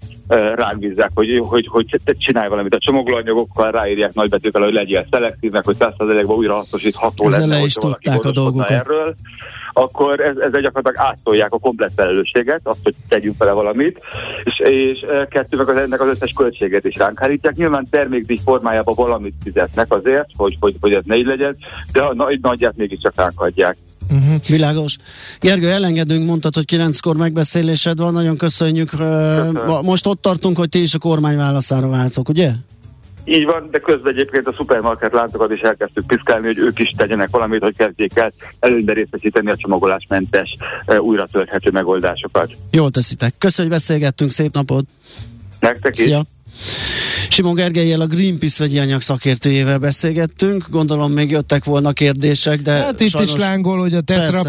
rágbízzák, 0.55 1.11
hogy, 1.13 1.41
hogy, 1.47 1.67
hogy 1.67 1.99
csinálj 2.17 2.49
valamit 2.49 2.75
a 2.75 2.79
csomagolóanyagokkal, 2.79 3.71
ráírják 3.71 4.13
nagybetűkkel, 4.13 4.61
hogy 4.61 4.73
legyél 4.73 5.07
szelektív, 5.11 5.51
meg 5.51 5.65
hogy 5.65 5.75
100%-ban 5.79 6.35
újra 6.35 6.55
hasznosítható 6.55 7.27
lesz, 7.27 7.65
is 7.65 7.73
tudták 7.73 8.23
a 8.23 8.31
dolgokat. 8.31 8.69
Erről 8.69 9.15
akkor 9.73 10.19
ez, 10.19 10.35
ezzel 10.37 10.61
gyakorlatilag 10.61 11.07
áttolják 11.07 11.53
a 11.53 11.59
komplet 11.59 11.91
felelősséget, 11.95 12.61
azt, 12.63 12.79
hogy 12.83 12.95
tegyünk 13.07 13.37
vele 13.37 13.51
valamit, 13.51 13.99
és, 14.43 14.59
és 14.59 15.01
e, 15.01 15.27
kettő 15.27 15.57
meg 15.57 15.69
az, 15.69 15.77
ennek 15.77 16.01
az 16.01 16.07
összes 16.07 16.31
költséget 16.31 16.85
is 16.85 16.95
ránk 16.95 17.19
hárítják. 17.19 17.55
Nyilván 17.55 17.87
termékdíj 17.89 18.39
formájában 18.43 18.95
valamit 18.95 19.33
fizetnek 19.43 19.93
azért, 19.93 20.27
hogy, 20.35 20.57
hogy, 20.59 20.75
hogy 20.81 20.93
ez 20.93 21.03
ne 21.05 21.15
így 21.15 21.25
legyen, 21.25 21.57
de 21.91 22.01
a 22.01 22.13
nagy 22.13 22.39
nagyját 22.41 22.77
mégiscsak 22.77 23.13
ránk 23.15 23.41
adják. 23.41 23.77
Uh-huh. 24.11 24.41
Világos. 24.47 24.97
Gergő, 25.39 25.69
elengedünk, 25.69 26.25
mondtad, 26.25 26.55
hogy 26.55 26.65
kilenckor 26.65 27.15
megbeszélésed 27.15 27.97
van, 27.97 28.13
nagyon 28.13 28.37
köszönjük. 28.37 28.89
Köszönöm. 28.89 29.79
Most 29.81 30.05
ott 30.05 30.21
tartunk, 30.21 30.57
hogy 30.57 30.69
ti 30.69 30.81
is 30.81 30.93
a 30.93 30.99
kormány 30.99 31.37
válaszára 31.37 31.89
váltok, 31.89 32.29
ugye? 32.29 32.51
Így 33.25 33.45
van, 33.45 33.67
de 33.71 33.79
közben 33.79 34.13
egyébként 34.13 34.47
a 34.47 34.53
szupermarket 34.57 35.13
láncokat 35.13 35.51
is 35.51 35.59
elkezdtük 35.59 36.07
piszkálni, 36.07 36.45
hogy 36.45 36.57
ők 36.57 36.79
is 36.79 36.93
tegyenek 36.97 37.29
valamit, 37.31 37.63
hogy 37.63 37.75
kezdjék 37.77 38.17
el 38.17 38.33
előnybe 38.59 38.93
részesíteni 38.93 39.49
a 39.49 39.55
csomagolásmentes, 39.55 40.55
újra 40.99 41.27
tölthető 41.31 41.71
megoldásokat. 41.71 42.51
Jól 42.71 42.91
teszitek. 42.91 43.33
Köszönjük, 43.37 43.73
hogy 43.73 43.81
beszélgettünk, 43.81 44.31
szép 44.31 44.53
napot! 44.53 44.85
Nektek 45.59 45.97
is! 45.97 46.03
Szia. 46.03 46.23
Simon 47.29 47.53
Gergelyel 47.53 48.01
a 48.01 48.07
Greenpeace 48.07 48.63
vegyi 48.63 48.79
anyag 48.79 49.01
szakértőjével 49.01 49.77
beszélgettünk, 49.77 50.65
gondolom 50.69 51.11
még 51.11 51.29
jöttek 51.29 51.63
volna 51.63 51.91
kérdések, 51.91 52.61
de 52.61 52.71
Hát 52.71 52.99
itt 52.99 53.09
sajnos... 53.09 53.33
is 53.33 53.39
lángol, 53.39 53.79
hogy 53.79 53.93
a 53.93 54.01
tetra, 54.01 54.41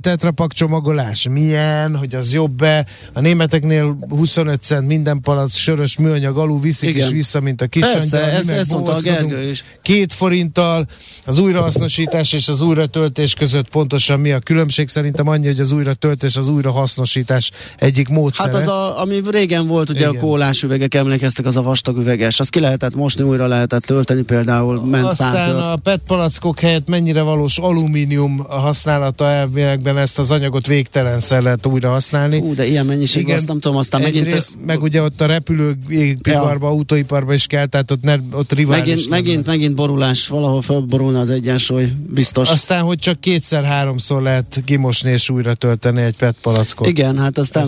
tetrapak 0.00 0.52
csomagolás 0.52 1.28
milyen, 1.30 1.96
hogy 1.96 2.14
az 2.14 2.32
jobb-e. 2.32 2.86
A 3.12 3.20
németeknél 3.20 3.96
25 4.08 4.62
cent 4.62 4.86
minden 4.86 5.20
palac 5.20 5.54
sörös 5.54 5.96
műanyag 5.98 6.38
alul 6.38 6.60
viszik 6.60 6.88
Igen. 6.88 7.06
is 7.06 7.12
vissza, 7.12 7.40
mint 7.40 7.60
a 7.60 7.66
kis 7.66 7.82
Persze, 7.82 8.18
ez, 8.18 8.48
ez 8.48 8.68
mondta 8.68 8.92
a 8.92 9.00
Gergő 9.00 9.50
is. 9.50 9.64
Két 9.82 10.12
forinttal 10.12 10.86
az 11.24 11.38
újrahasznosítás 11.38 12.32
és 12.32 12.48
az 12.48 12.60
újratöltés 12.60 13.34
között 13.34 13.68
pontosan 13.68 14.20
mi 14.20 14.32
a 14.32 14.38
különbség? 14.38 14.88
Szerintem 14.88 15.28
annyi, 15.28 15.46
hogy 15.46 15.60
az 15.60 15.72
újratöltés 15.72 16.36
az 16.36 16.48
újrahasznosítás 16.48 17.50
egyik 17.78 18.08
módszere. 18.08 18.52
Hát 18.52 18.60
az, 18.60 18.68
a, 18.68 19.00
ami 19.00 19.20
régen 19.30 19.66
volt, 19.66 19.90
ugye 19.90 19.98
Igen. 19.98 20.16
a 20.16 20.18
kólás 20.18 20.62
üvegek 20.62 20.94
emlékeztek, 20.94 21.46
az 21.46 21.56
a 21.56 21.62
vastag 21.62 21.98
üveges. 22.04 22.40
Azt 22.40 22.50
ki 22.50 22.60
lehetett 22.60 22.94
mosni, 22.94 23.24
újra 23.24 23.46
lehetett 23.46 23.82
tölteni, 23.82 24.22
például 24.22 24.84
ment 24.86 25.04
Aztán 25.04 25.56
a 25.56 25.76
PET 25.76 26.00
palackok 26.06 26.60
helyett 26.60 26.88
mennyire 26.88 27.22
valós 27.22 27.58
alumínium 27.58 28.38
használata 28.48 29.28
elvilegben 29.30 29.98
ezt 29.98 30.18
az 30.18 30.30
anyagot 30.30 30.66
végtelenszer 30.66 31.42
lehet 31.42 31.66
újra 31.66 31.90
használni. 31.90 32.40
Hú, 32.40 32.54
de 32.54 32.66
ilyen 32.66 32.86
mennyiség, 32.86 33.22
Igen. 33.22 33.36
azt 33.36 33.46
nem 33.46 33.60
tudom, 33.60 33.76
aztán 33.76 34.00
megint... 34.00 34.26
Egyrészt, 34.26 34.56
meg 34.66 34.82
ugye 34.82 35.02
ott 35.02 35.20
a 35.20 35.26
repülőiparban, 35.26 36.58
ja. 36.60 36.68
autóiparban 36.68 37.34
is 37.34 37.46
kell, 37.46 37.66
tehát 37.66 37.90
ott, 37.90 38.02
ne, 38.02 38.16
ott 38.32 38.52
rivális 38.52 38.88
Megint, 38.88 39.08
megint, 39.08 39.46
megint 39.46 39.74
borulás, 39.74 40.28
valahol 40.28 40.62
fölborulna 40.62 41.20
az 41.20 41.30
egyensúly, 41.30 41.92
biztos. 42.08 42.50
Aztán, 42.50 42.82
hogy 42.82 42.98
csak 42.98 43.20
kétszer-háromszor 43.20 44.22
lehet 44.22 44.62
kimosni 44.64 45.10
és 45.10 45.30
újra 45.30 45.54
tölteni 45.54 46.02
egy 46.02 46.16
PET 46.16 46.36
palackot. 46.42 46.88
Igen, 46.88 47.18
hát 47.18 47.38
aztán 47.38 47.66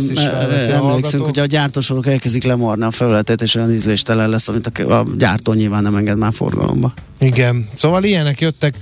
emlékszünk, 0.73 1.25
hogy 1.25 1.39
a 1.39 1.47
gyártósorok 1.47 2.07
elkezdik 2.07 2.45
lemorni 2.45 2.85
a 2.85 2.91
felületet, 2.91 3.43
és 3.43 3.55
olyan 3.55 3.73
ízléstelen 3.73 4.26
lesz, 4.31 4.49
amit 4.49 4.67
a, 4.67 4.99
a 4.99 5.05
gyártó 5.17 5.53
nyilván 5.53 5.83
nem 5.83 5.95
enged 5.95 6.17
már 6.17 6.33
forgalomba. 6.33 6.93
Igen. 7.19 7.69
Szóval 7.73 8.05
ilyenek 8.05 8.41
jöttek, 8.41 8.75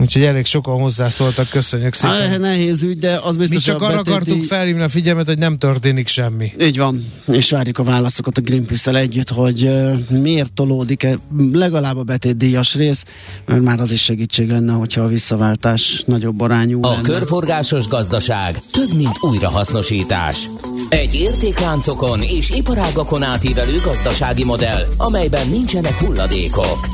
úgyhogy 0.00 0.22
elég 0.22 0.44
sokan 0.46 0.80
hozzászóltak, 0.80 1.48
köszönjük 1.48 1.94
szépen. 1.94 2.30
Hát, 2.30 2.38
nehéz 2.38 2.82
ügy, 2.82 2.98
de 2.98 3.18
az 3.22 3.36
Mi 3.36 3.40
biztos, 3.42 3.62
csak 3.62 3.78
hogy 3.78 3.84
a 3.84 3.88
arra 3.88 3.96
betéti- 4.02 4.16
akartuk 4.16 4.42
felhívni 4.42 4.82
a 4.82 4.88
figyelmet, 4.88 5.26
hogy 5.26 5.38
nem 5.38 5.58
történik 5.58 6.08
semmi. 6.08 6.52
Így 6.60 6.78
van, 6.78 7.12
és 7.26 7.50
várjuk 7.50 7.78
a 7.78 7.82
válaszokat 7.82 8.38
a 8.38 8.40
Greenpeace-el 8.40 8.96
együtt, 8.96 9.30
hogy 9.30 9.62
uh, 9.62 9.98
miért 10.08 10.52
tolódik-e 10.52 11.18
legalább 11.52 11.96
a 11.96 12.02
betétdíjas 12.02 12.74
rész, 12.74 13.04
mert 13.46 13.62
már 13.62 13.80
az 13.80 13.90
is 13.92 14.02
segítség 14.02 14.50
lenne, 14.50 14.72
hogyha 14.72 15.00
a 15.00 15.06
visszaváltás 15.08 16.02
nagyobb 16.06 16.40
arányú 16.40 16.82
A 16.82 16.88
lenne. 16.90 17.00
körforgásos 17.02 17.86
gazdaság 17.86 18.58
több, 18.72 18.94
mint 18.96 19.16
újrahasznosítás. 19.20 20.48
Egy 20.88 21.14
értékláncokon 21.14 22.20
és 22.22 22.50
iparágakon 22.50 23.22
átívelő 23.22 23.76
gazdasági 23.84 24.44
modell, 24.44 24.86
amelyben 24.96 25.48
nincsenek 25.48 25.92
hulladékok. 25.98 26.88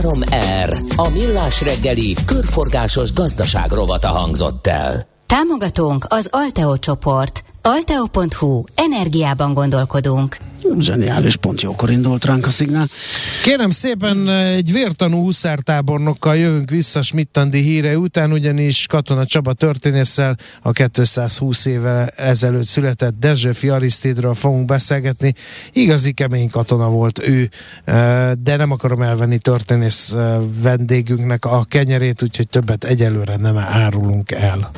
3R. 0.00 0.80
A 0.96 1.08
millás 1.08 1.60
reggeli 1.62 2.16
körforgásos 2.40 3.12
gazdaság 3.12 3.70
rovata 3.70 4.08
hangzott 4.08 4.66
el. 4.66 5.06
Támogatónk 5.30 6.04
az 6.08 6.28
Alteo 6.30 6.76
csoport. 6.76 7.44
Alteo.hu. 7.62 8.62
Energiában 8.74 9.54
gondolkodunk. 9.54 10.36
Zseniális, 10.78 11.36
pont 11.36 11.60
jókor 11.60 11.90
indult 11.90 12.24
ránk 12.24 12.46
a 12.46 12.50
szignál. 12.50 12.86
Kérem 13.42 13.70
szépen, 13.70 14.28
egy 14.28 14.72
vértanú 14.72 15.22
huszártábornokkal 15.22 16.36
jövünk 16.36 16.70
vissza 16.70 17.02
Smittandi 17.02 17.60
híre 17.60 17.98
után, 17.98 18.32
ugyanis 18.32 18.86
Katona 18.86 19.26
Csaba 19.26 19.52
történésszel 19.52 20.36
a 20.62 20.72
220 20.72 21.66
éve 21.66 22.12
ezelőtt 22.16 22.66
született 22.66 23.14
Dezsőfi 23.18 23.68
Arisztidről 23.68 24.34
fogunk 24.34 24.64
beszélgetni. 24.64 25.34
Igazi 25.72 26.12
kemény 26.12 26.50
katona 26.50 26.88
volt 26.88 27.18
ő, 27.18 27.50
eh, 27.84 28.30
de 28.32 28.56
nem 28.56 28.70
akarom 28.70 29.02
elvenni 29.02 29.38
történész 29.38 30.12
eh, 30.12 30.36
vendégünknek 30.62 31.44
a 31.44 31.64
kenyerét, 31.68 32.22
úgyhogy 32.22 32.48
többet 32.48 32.84
egyelőre 32.84 33.36
nem 33.36 33.56
árulunk 33.58 34.30
el. 34.30 34.70